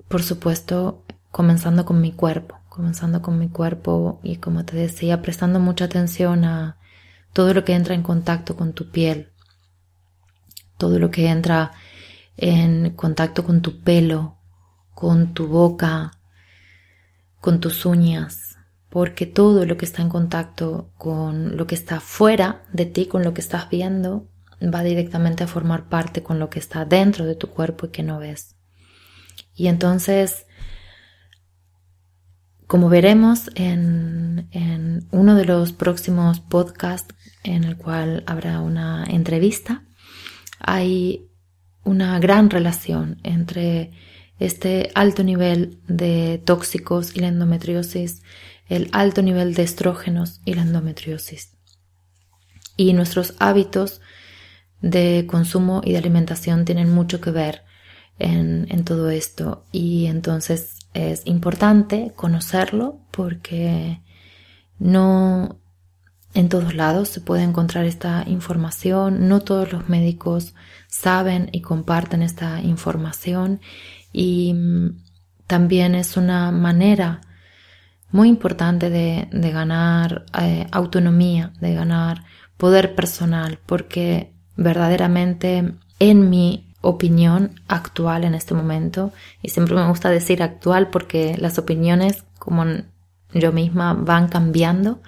por 0.09 0.23
supuesto 0.23 1.03
comenzando 1.31 1.85
con 1.85 2.01
mi 2.01 2.11
cuerpo, 2.11 2.59
comenzando 2.69 3.21
con 3.21 3.39
mi 3.39 3.49
cuerpo 3.49 4.19
y 4.23 4.37
como 4.37 4.65
te 4.65 4.75
decía, 4.75 5.21
prestando 5.21 5.59
mucha 5.59 5.85
atención 5.85 6.45
a 6.45 6.77
todo 7.31 7.53
lo 7.53 7.63
que 7.63 7.73
entra 7.73 7.95
en 7.95 8.03
contacto 8.03 8.55
con 8.55 8.73
tu 8.73 8.91
piel, 8.91 9.29
todo 10.77 10.99
lo 10.99 11.09
que 11.09 11.29
entra 11.29 11.71
en 12.37 12.91
contacto 12.91 13.43
con 13.43 13.61
tu 13.61 13.81
pelo, 13.81 14.37
con 14.93 15.33
tu 15.33 15.47
boca, 15.47 16.19
con 17.39 17.59
tus 17.59 17.85
uñas, 17.85 18.57
porque 18.89 19.25
todo 19.25 19.65
lo 19.65 19.77
que 19.77 19.85
está 19.85 20.01
en 20.01 20.09
contacto 20.09 20.91
con 20.97 21.57
lo 21.57 21.67
que 21.67 21.75
está 21.75 21.99
fuera 21.99 22.63
de 22.71 22.85
ti, 22.85 23.07
con 23.07 23.23
lo 23.23 23.33
que 23.33 23.41
estás 23.41 23.69
viendo, 23.69 24.29
va 24.61 24.83
directamente 24.83 25.43
a 25.43 25.47
formar 25.47 25.89
parte 25.89 26.23
con 26.23 26.39
lo 26.39 26.49
que 26.49 26.59
está 26.59 26.85
dentro 26.85 27.25
de 27.25 27.35
tu 27.35 27.47
cuerpo 27.47 27.87
y 27.87 27.89
que 27.89 28.03
no 28.03 28.19
ves. 28.19 28.55
Y 29.55 29.67
entonces, 29.67 30.45
como 32.67 32.89
veremos 32.89 33.49
en, 33.55 34.47
en 34.51 35.07
uno 35.11 35.35
de 35.35 35.45
los 35.45 35.73
próximos 35.73 36.39
podcasts 36.39 37.13
en 37.43 37.63
el 37.65 37.77
cual 37.77 38.23
habrá 38.25 38.61
una 38.61 39.03
entrevista, 39.05 39.83
hay 40.59 41.29
una 41.83 42.19
gran 42.19 42.49
relación 42.49 43.19
entre 43.23 43.91
este 44.39 44.91
alto 44.95 45.23
nivel 45.23 45.79
de 45.87 46.41
tóxicos 46.43 47.15
y 47.15 47.19
la 47.19 47.27
endometriosis 47.27 48.21
el 48.69 48.89
alto 48.91 49.21
nivel 49.21 49.53
de 49.53 49.63
estrógenos 49.63 50.41
y 50.45 50.53
la 50.53 50.63
endometriosis. 50.63 51.55
Y 52.75 52.93
nuestros 52.93 53.35
hábitos 53.39 54.01
de 54.81 55.25
consumo 55.27 55.81
y 55.83 55.91
de 55.91 55.99
alimentación 55.99 56.65
tienen 56.65 56.89
mucho 56.89 57.21
que 57.21 57.31
ver 57.31 57.63
en, 58.19 58.83
todo 58.83 59.09
esto 59.09 59.65
y 59.71 60.07
entonces 60.07 60.79
es 60.93 61.21
importante 61.25 62.11
conocerlo 62.15 62.99
porque 63.11 64.01
no 64.77 65.59
en 66.33 66.49
todos 66.49 66.73
lados 66.73 67.09
se 67.09 67.21
puede 67.21 67.43
encontrar 67.43 67.85
esta 67.85 68.23
información, 68.27 69.27
no 69.27 69.41
todos 69.41 69.71
los 69.71 69.89
médicos 69.89 70.53
saben 70.87 71.49
y 71.51 71.61
comparten 71.61 72.23
esta 72.23 72.61
información. 72.61 73.61
Y 74.11 74.53
mm, 74.53 74.97
también 75.47 75.95
es 75.95 76.17
una 76.17 76.51
manera 76.51 77.21
muy 78.11 78.29
importante 78.29 78.89
de, 78.89 79.27
ganar 79.51 80.25
eh, 80.39 80.67
autonomía, 80.71 81.51
de 81.59 81.73
ganar 81.73 82.23
poder 82.57 82.95
personal, 82.95 83.59
porque 83.65 84.31
verdaderamente 84.55 85.73
en 85.99 86.29
mi 86.29 86.73
opinión 86.81 87.59
actual 87.67 88.23
en 88.23 88.35
este 88.35 88.53
momento, 88.53 89.11
y 89.41 89.49
siempre 89.49 89.75
me 89.75 89.87
gusta 89.87 90.09
decir 90.09 90.43
actual 90.43 90.89
porque 90.89 91.35
las 91.37 91.57
opiniones, 91.57 92.23
como 92.37 92.65
yo 93.33 93.51
misma, 93.51 93.93
van 93.93 94.27
cambiando, 94.27 95.01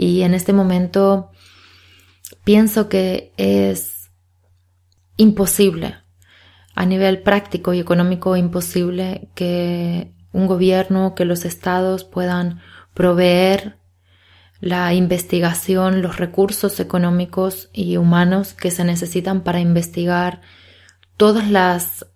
y 0.00 0.22
en 0.22 0.32
este 0.32 0.54
momento 0.54 1.30
pienso 2.42 2.88
que 2.88 3.34
es 3.36 4.10
imposible, 5.18 5.96
a 6.74 6.86
nivel 6.86 7.20
práctico 7.20 7.74
y 7.74 7.80
económico, 7.80 8.34
imposible 8.34 9.28
que 9.34 10.14
un 10.32 10.46
gobierno, 10.46 11.14
que 11.14 11.26
los 11.26 11.44
estados 11.44 12.04
puedan 12.04 12.62
proveer 12.94 13.76
la 14.58 14.94
investigación, 14.94 16.00
los 16.00 16.16
recursos 16.16 16.80
económicos 16.80 17.68
y 17.74 17.98
humanos 17.98 18.54
que 18.54 18.70
se 18.70 18.84
necesitan 18.84 19.42
para 19.42 19.60
investigar 19.60 20.40
todas 21.18 21.50
las 21.50 22.06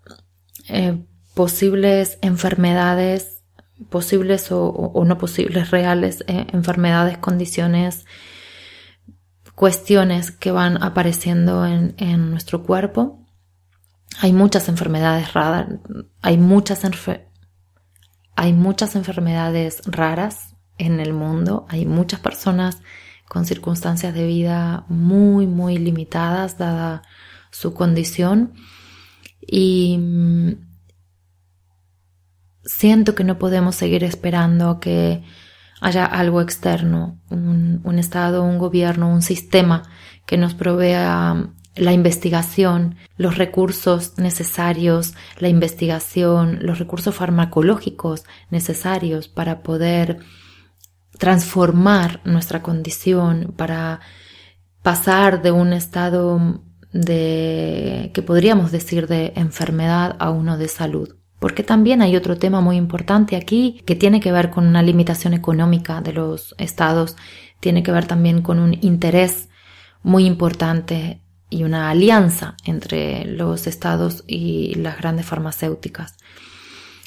eh, 0.68 1.05
posibles 1.35 2.16
enfermedades, 2.23 3.34
posibles 3.91 4.49
o, 4.51 5.05
no 5.07 5.19
posibles, 5.19 5.71
reales 5.71 6.25
eh, 6.27 6.47
enfermedades, 6.53 7.19
condiciones, 7.19 8.07
cuestiones 9.55 10.31
que 10.31 10.53
van 10.53 10.83
apareciendo 10.83 11.67
en, 11.67 11.95
en 11.99 12.31
nuestro 12.31 12.63
cuerpo. 12.63 13.25
Hay 14.21 14.33
muchas 14.33 14.69
enfermedades 14.69 15.33
raras, 15.33 15.67
hay 16.23 16.39
muchas 16.39 16.85
enfermedades 16.85 17.35
hay 18.37 18.53
muchas 18.53 18.97
enfermedades 18.97 19.83
raras 19.87 20.57
en 20.79 21.01
el 21.01 21.13
mundo, 21.13 21.67
hay 21.69 21.87
muchas 21.87 22.21
personas 22.21 22.83
con 23.29 23.47
circunstancias 23.47 24.15
de 24.15 24.27
vida 24.27 24.85
muy, 24.89 25.47
muy 25.47 25.79
limitadas 25.79 26.59
dada 26.59 27.03
su 27.51 27.75
condición 27.75 28.55
y 29.41 29.99
mm, 29.99 30.74
siento 32.64 33.14
que 33.14 33.24
no 33.24 33.38
podemos 33.38 33.77
seguir 33.77 34.05
esperando 34.05 34.81
que 34.81 35.22
haya 35.81 36.05
algo 36.05 36.40
externo, 36.40 37.18
un, 37.31 37.98
Estado, 37.98 38.42
un 38.42 38.59
gobierno, 38.59 39.09
un 39.09 39.22
sistema 39.22 39.83
que 40.27 40.38
nos 40.38 40.55
provea 40.55 41.50
la 41.77 41.92
investigación, 41.92 42.96
los 43.16 43.37
recursos 43.37 44.16
necesarios, 44.16 45.14
la 45.38 45.48
investigación, 45.48 46.59
los 46.62 46.79
recursos 46.79 47.14
farmacológicos 47.14 48.24
necesarios 48.50 49.29
para 49.29 49.62
poder 49.62 50.18
transformar 51.18 52.20
nuestra 52.24 52.62
condición, 52.62 53.53
para 53.57 54.00
pasar 54.83 55.42
de 55.42 55.50
un 55.50 55.72
estado 55.72 56.62
de, 56.92 58.11
que 58.14 58.22
podríamos 58.22 58.72
decir 58.72 59.07
de 59.07 59.33
enfermedad 59.37 60.16
a 60.18 60.31
uno 60.31 60.57
de 60.57 60.68
salud. 60.68 61.16
Porque 61.45 61.63
también 61.63 62.01
hay 62.01 62.17
otro 62.17 62.39
tema 62.39 62.63
muy 62.63 62.77
importante 62.77 63.37
aquí 63.37 63.83
que 63.85 63.95
tiene 63.95 64.19
que 64.19 64.33
ver 64.33 64.49
con 64.49 64.67
una 64.67 64.83
limitación 64.83 65.35
económica 65.35 66.01
de 66.01 66.15
los 66.15 66.55
estados, 66.57 67.19
tiene 67.61 67.83
que 67.83 67.93
ver 67.93 68.07
también 68.07 68.41
con 68.41 68.59
un 68.59 68.79
interés 68.81 69.51
muy 70.03 70.25
importante 70.25 71.21
y 71.51 71.65
una 71.65 71.91
alianza 71.91 72.57
entre 72.65 73.27
los 73.27 73.67
estados 73.67 74.25
y 74.27 74.77
las 74.77 74.97
grandes 74.97 75.27
farmacéuticas. 75.27 76.17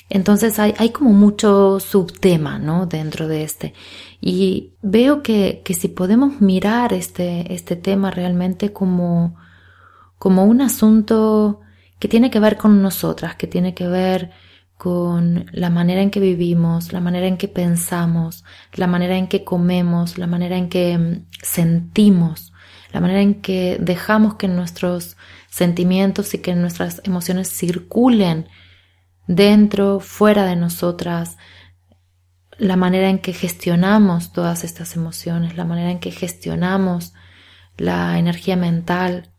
Entonces 0.08 0.60
hay, 0.60 0.76
hay 0.78 0.92
como 0.92 1.14
mucho 1.14 1.80
subtema 1.80 2.60
¿no? 2.60 2.86
dentro 2.86 3.28
de 3.28 3.44
este. 3.44 3.74
Y 4.22 4.74
veo 4.84 5.24
que, 5.24 5.64
que 5.66 5.74
si 5.74 5.88
podemos 5.88 6.42
mirar 6.42 6.94
este, 6.94 7.56
este 7.56 7.76
tema 7.76 8.12
realmente 8.12 8.72
como, 8.72 9.36
como 10.20 10.46
un 10.46 10.62
asunto 10.62 11.62
que 12.00 12.08
tiene 12.08 12.30
que 12.30 12.40
ver 12.40 12.58
con 12.58 12.82
nosotras, 12.82 13.36
que 13.36 13.48
tiene 13.48 13.74
que 13.74 13.88
ver 13.88 14.32
con 14.78 15.48
la 15.52 15.70
manera 15.72 16.02
en 16.02 16.12
que 16.12 16.20
vivimos, 16.20 16.94
la 16.94 17.00
manera 17.00 17.26
en 17.28 17.38
que 17.38 17.48
pensamos, 17.48 18.46
la 18.74 18.86
manera 18.86 19.18
en 19.18 19.28
que 19.28 19.44
comemos, 19.44 20.20
la 20.20 20.28
manera 20.28 20.56
en 20.56 20.70
que 20.70 20.98
mm, 20.98 21.26
sentimos, 21.42 22.54
la 22.94 23.02
manera 23.02 23.22
en 23.22 23.42
que 23.42 23.78
dejamos 23.80 24.36
que 24.36 24.48
nuestros 24.48 25.18
sentimientos 25.50 26.34
y 26.36 26.40
que 26.40 26.56
nuestras 26.56 27.02
emociones 27.06 27.50
circulen 27.50 28.48
dentro, 29.26 30.00
fuera 30.00 30.46
de 30.46 30.56
nosotras, 30.56 31.38
la 32.60 32.76
manera 32.76 33.10
en 33.10 33.20
que 33.20 33.34
gestionamos 33.34 34.32
todas 34.32 34.64
estas 34.64 34.96
emociones, 34.96 35.58
la 35.58 35.66
manera 35.66 35.92
en 35.92 36.00
que 36.00 36.12
gestionamos 36.12 37.14
la 37.78 38.18
energía 38.18 38.56
mental 38.56 39.32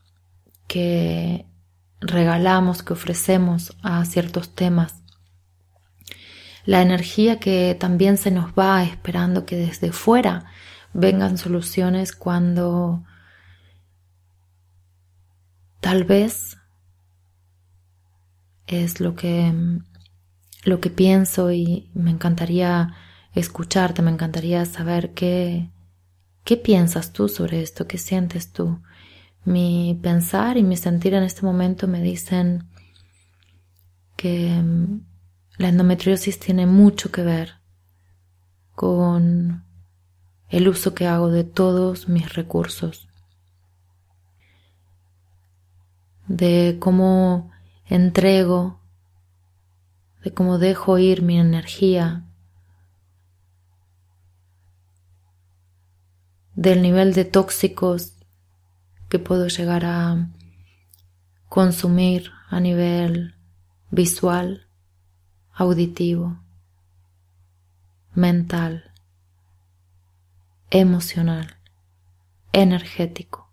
que 0.66 1.46
regalamos, 2.00 2.82
que 2.82 2.92
ofrecemos 2.92 3.76
a 3.82 4.04
ciertos 4.04 4.54
temas. 4.54 5.02
La 6.64 6.82
energía 6.82 7.40
que 7.40 7.76
también 7.78 8.18
se 8.18 8.30
nos 8.30 8.52
va 8.52 8.84
esperando 8.84 9.46
que 9.46 9.56
desde 9.56 9.92
fuera 9.92 10.46
vengan 10.92 11.38
soluciones 11.38 12.12
cuando 12.12 13.04
tal 15.80 16.04
vez 16.04 16.58
es 18.66 19.00
lo 19.00 19.14
que 19.14 19.52
lo 20.64 20.80
que 20.80 20.90
pienso 20.90 21.50
y 21.52 21.90
me 21.94 22.10
encantaría 22.10 22.94
escucharte, 23.32 24.02
me 24.02 24.10
encantaría 24.10 24.64
saber 24.66 25.14
qué 25.14 25.70
qué 26.44 26.56
piensas 26.56 27.12
tú 27.12 27.28
sobre 27.28 27.62
esto, 27.62 27.86
qué 27.86 27.98
sientes 27.98 28.52
tú. 28.52 28.80
Mi 29.48 29.98
pensar 30.02 30.58
y 30.58 30.62
mi 30.62 30.76
sentir 30.76 31.14
en 31.14 31.22
este 31.22 31.40
momento 31.40 31.88
me 31.88 32.02
dicen 32.02 32.68
que 34.14 34.50
mm, 34.50 35.00
la 35.56 35.68
endometriosis 35.68 36.38
tiene 36.38 36.66
mucho 36.66 37.10
que 37.10 37.22
ver 37.22 37.54
con 38.74 39.64
el 40.50 40.68
uso 40.68 40.94
que 40.94 41.06
hago 41.06 41.30
de 41.30 41.44
todos 41.44 42.10
mis 42.10 42.34
recursos, 42.34 43.08
de 46.26 46.76
cómo 46.78 47.50
entrego, 47.86 48.82
de 50.24 50.34
cómo 50.34 50.58
dejo 50.58 50.98
ir 50.98 51.22
mi 51.22 51.38
energía, 51.38 52.26
del 56.54 56.82
nivel 56.82 57.14
de 57.14 57.24
tóxicos 57.24 58.17
que 59.08 59.18
puedo 59.18 59.48
llegar 59.48 59.84
a 59.84 60.30
consumir 61.48 62.30
a 62.48 62.60
nivel 62.60 63.34
visual, 63.90 64.68
auditivo, 65.52 66.40
mental, 68.14 68.92
emocional, 70.70 71.56
energético 72.52 73.52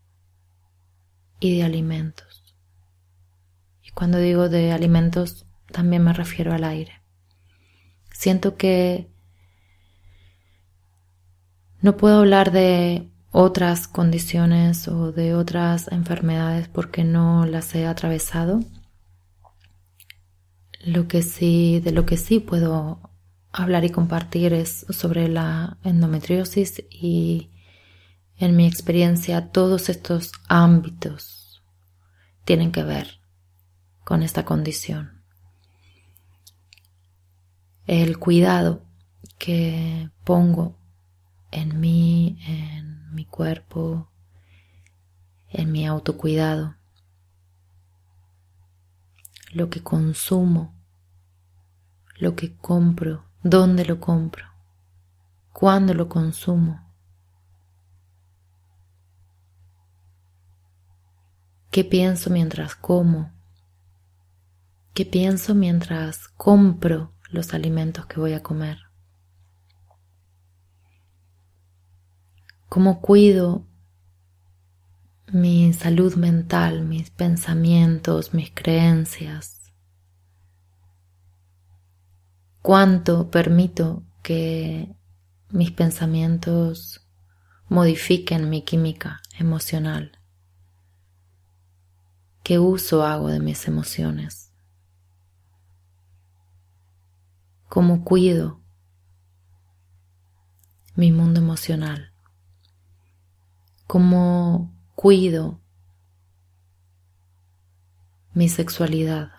y 1.40 1.58
de 1.58 1.64
alimentos. 1.64 2.44
Y 3.84 3.92
cuando 3.92 4.18
digo 4.18 4.50
de 4.50 4.72
alimentos 4.72 5.46
también 5.72 6.04
me 6.04 6.14
refiero 6.14 6.54
al 6.54 6.64
aire. 6.64 7.02
Siento 8.12 8.56
que 8.56 9.10
no 11.82 11.98
puedo 11.98 12.20
hablar 12.20 12.52
de 12.52 13.12
otras 13.38 13.90
condiciones 13.90 14.88
o 14.88 15.12
de 15.12 15.36
otras 15.36 15.92
enfermedades 15.92 16.70
porque 16.70 17.04
no 17.04 17.46
las 17.46 17.76
he 17.76 17.86
atravesado. 17.86 18.62
Lo 20.86 21.10
que 21.10 21.22
sí, 21.22 21.82
de 21.82 21.92
lo 21.92 22.06
que 22.06 22.16
sí 22.16 22.40
puedo 22.40 23.12
hablar 23.52 23.84
y 23.84 23.90
compartir 23.90 24.54
es 24.54 24.86
sobre 24.90 25.28
la 25.28 25.78
endometriosis 25.84 26.86
y 26.90 27.50
en 28.38 28.56
mi 28.56 28.68
experiencia 28.68 29.52
todos 29.52 29.90
estos 29.90 30.32
ámbitos 30.48 31.62
tienen 32.46 32.72
que 32.72 32.84
ver 32.84 33.20
con 34.06 34.24
esta 34.24 34.46
condición. 34.46 35.26
El 37.86 38.18
cuidado 38.18 38.86
que 39.38 40.10
pongo 40.24 40.78
en 41.52 41.82
mí, 41.82 42.40
en 42.48 42.95
mi 43.16 43.26
cuerpo, 43.26 44.10
en 45.50 45.72
mi 45.72 45.88
autocuidado, 45.88 46.76
lo 49.52 49.70
que 49.70 49.82
consumo, 49.82 50.76
lo 52.18 52.36
que 52.36 52.56
compro, 52.58 53.26
dónde 53.42 53.86
lo 53.86 54.00
compro, 54.00 54.46
cuándo 55.54 55.94
lo 55.94 56.10
consumo. 56.10 56.82
¿Qué 61.72 61.84
pienso 61.84 62.30
mientras 62.30 62.76
como? 62.76 63.32
¿Qué 64.94 65.06
pienso 65.06 65.56
mientras 65.56 66.30
compro 66.30 67.14
los 67.30 67.54
alimentos 67.54 68.06
que 68.06 68.20
voy 68.20 68.34
a 68.34 68.44
comer? 68.44 68.85
Cómo 72.76 73.00
cuido 73.00 73.66
mi 75.32 75.72
salud 75.72 76.16
mental, 76.16 76.84
mis 76.84 77.10
pensamientos, 77.10 78.34
mis 78.34 78.52
creencias, 78.52 79.72
cuánto 82.62 83.32
permito 83.32 84.04
que 84.22 84.94
mis 85.52 85.72
pensamientos 85.72 87.08
modifiquen 87.70 88.50
mi 88.50 88.62
química 88.64 89.22
emocional, 89.40 90.20
qué 92.44 92.60
uso 92.60 93.06
hago 93.06 93.30
de 93.30 93.40
mis 93.40 93.70
emociones, 93.70 94.52
cómo 97.70 98.04
cuido 98.04 98.60
mi 100.98 101.14
mundo 101.14 101.40
emocional 101.40 102.15
cómo 103.88 104.74
cuido 104.96 105.60
mi 108.34 108.50
sexualidad, 108.50 109.32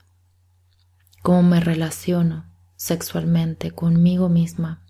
cómo 1.23 1.43
me 1.43 1.61
relaciono 1.61 2.47
sexualmente 2.77 3.73
conmigo 3.73 4.29
misma 4.29 4.83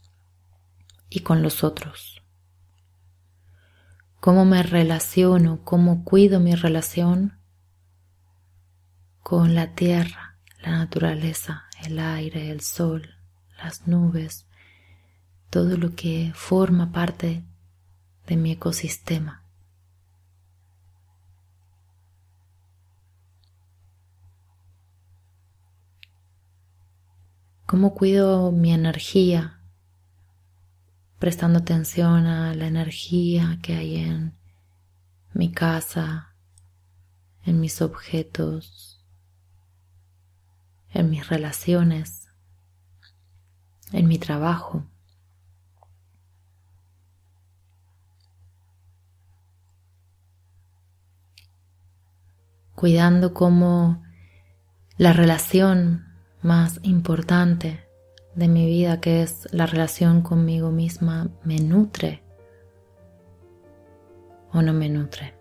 y 1.09 1.21
con 1.21 1.43
los 1.43 1.65
otros, 1.65 2.23
cómo 4.21 4.45
me 4.45 4.63
relaciono, 4.63 5.65
cómo 5.65 6.05
cuido 6.05 6.39
mi 6.41 6.55
relación 6.55 7.39
con 9.23 9.55
la 9.55 9.75
tierra, 9.75 10.39
la 10.61 10.73
naturaleza, 10.73 11.65
el 11.85 11.99
aire, 11.99 12.51
el 12.51 12.61
sol, 12.61 13.17
las 13.57 13.89
nubes, 13.89 14.47
todo 15.51 15.77
lo 15.77 15.95
que 15.95 16.33
forma 16.35 16.93
parte 16.93 17.43
de 18.27 18.37
mi 18.37 18.53
ecosistema. 18.53 19.46
Cómo 27.67 27.95
cuido 27.95 28.53
mi 28.53 28.73
energía, 28.73 29.61
prestando 31.19 31.59
atención 31.59 32.27
a 32.27 32.55
la 32.55 32.67
energía 32.67 33.59
que 33.61 33.75
hay 33.75 33.97
en 33.97 34.39
mi 35.33 35.51
casa, 35.51 36.35
en 37.45 37.61
mis 37.61 37.83
objetos, 37.83 39.05
en 40.91 41.11
mis 41.11 41.29
relaciones, 41.29 42.31
en 43.93 44.07
mi 44.09 44.19
trabajo. 44.19 44.87
cuidando 52.77 53.33
como 53.33 54.05
la 54.99 55.15
relación 55.15 56.06
más 56.47 56.79
importante 56.83 57.81
de 58.37 58.47
mi 58.47 58.67
vida, 58.67 59.01
que 59.01 59.23
es 59.23 59.49
la 59.53 59.67
relación 59.67 60.23
conmigo 60.23 60.71
misma, 60.71 61.29
me 61.43 61.59
nutre 61.59 62.23
o 64.53 64.63
no 64.63 64.73
me 64.73 64.89
nutre. 64.89 65.35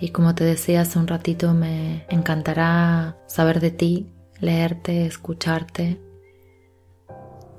Y 0.00 0.08
como 0.10 0.34
te 0.34 0.44
decía 0.44 0.82
hace 0.82 0.98
un 0.98 1.06
ratito, 1.06 1.52
me 1.52 2.06
encantará 2.08 3.18
saber 3.26 3.60
de 3.60 3.70
ti, 3.70 4.12
leerte, 4.40 5.06
escucharte, 5.06 6.00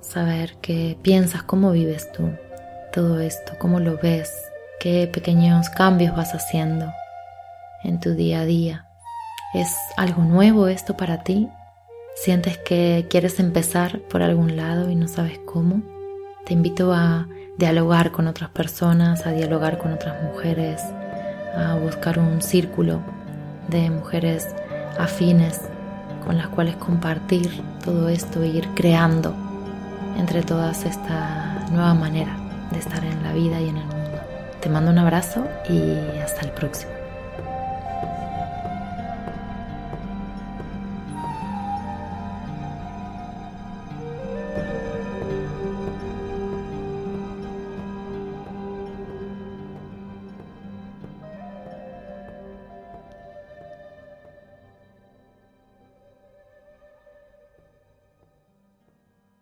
saber 0.01 0.57
qué 0.61 0.97
piensas, 1.01 1.43
cómo 1.43 1.71
vives 1.71 2.11
tú 2.11 2.31
todo 2.91 3.19
esto, 3.19 3.53
cómo 3.59 3.79
lo 3.79 3.97
ves, 3.97 4.31
qué 4.79 5.07
pequeños 5.11 5.69
cambios 5.69 6.15
vas 6.15 6.33
haciendo 6.33 6.91
en 7.87 7.99
tu 7.99 8.13
día 8.13 8.41
a 8.41 8.45
día. 8.45 8.85
¿Es 9.53 9.75
algo 9.95 10.21
nuevo 10.23 10.67
esto 10.67 10.95
para 10.95 11.23
ti? 11.23 11.49
¿Sientes 12.15 12.57
que 12.57 13.07
quieres 13.09 13.39
empezar 13.39 13.99
por 14.01 14.21
algún 14.21 14.57
lado 14.57 14.89
y 14.89 14.95
no 14.95 15.07
sabes 15.07 15.39
cómo? 15.45 15.81
Te 16.45 16.53
invito 16.53 16.93
a 16.93 17.27
dialogar 17.57 18.11
con 18.11 18.27
otras 18.27 18.49
personas, 18.49 19.25
a 19.25 19.31
dialogar 19.31 19.77
con 19.77 19.93
otras 19.93 20.21
mujeres, 20.21 20.81
a 21.55 21.75
buscar 21.75 22.19
un 22.19 22.41
círculo 22.41 23.01
de 23.69 23.89
mujeres 23.89 24.47
afines 24.99 25.61
con 26.25 26.37
las 26.37 26.47
cuales 26.49 26.75
compartir 26.75 27.49
todo 27.83 28.09
esto 28.09 28.43
e 28.43 28.47
ir 28.47 28.67
creando 28.75 29.33
entre 30.17 30.43
todas 30.43 30.85
esta 30.85 31.65
nueva 31.71 31.93
manera 31.93 32.35
de 32.71 32.79
estar 32.79 33.03
en 33.03 33.23
la 33.23 33.33
vida 33.33 33.61
y 33.61 33.69
en 33.69 33.77
el 33.77 33.85
mundo. 33.85 34.19
Te 34.59 34.69
mando 34.69 34.91
un 34.91 34.97
abrazo 34.97 35.45
y 35.69 36.19
hasta 36.19 36.41
el 36.41 36.51
próximo. 36.51 36.96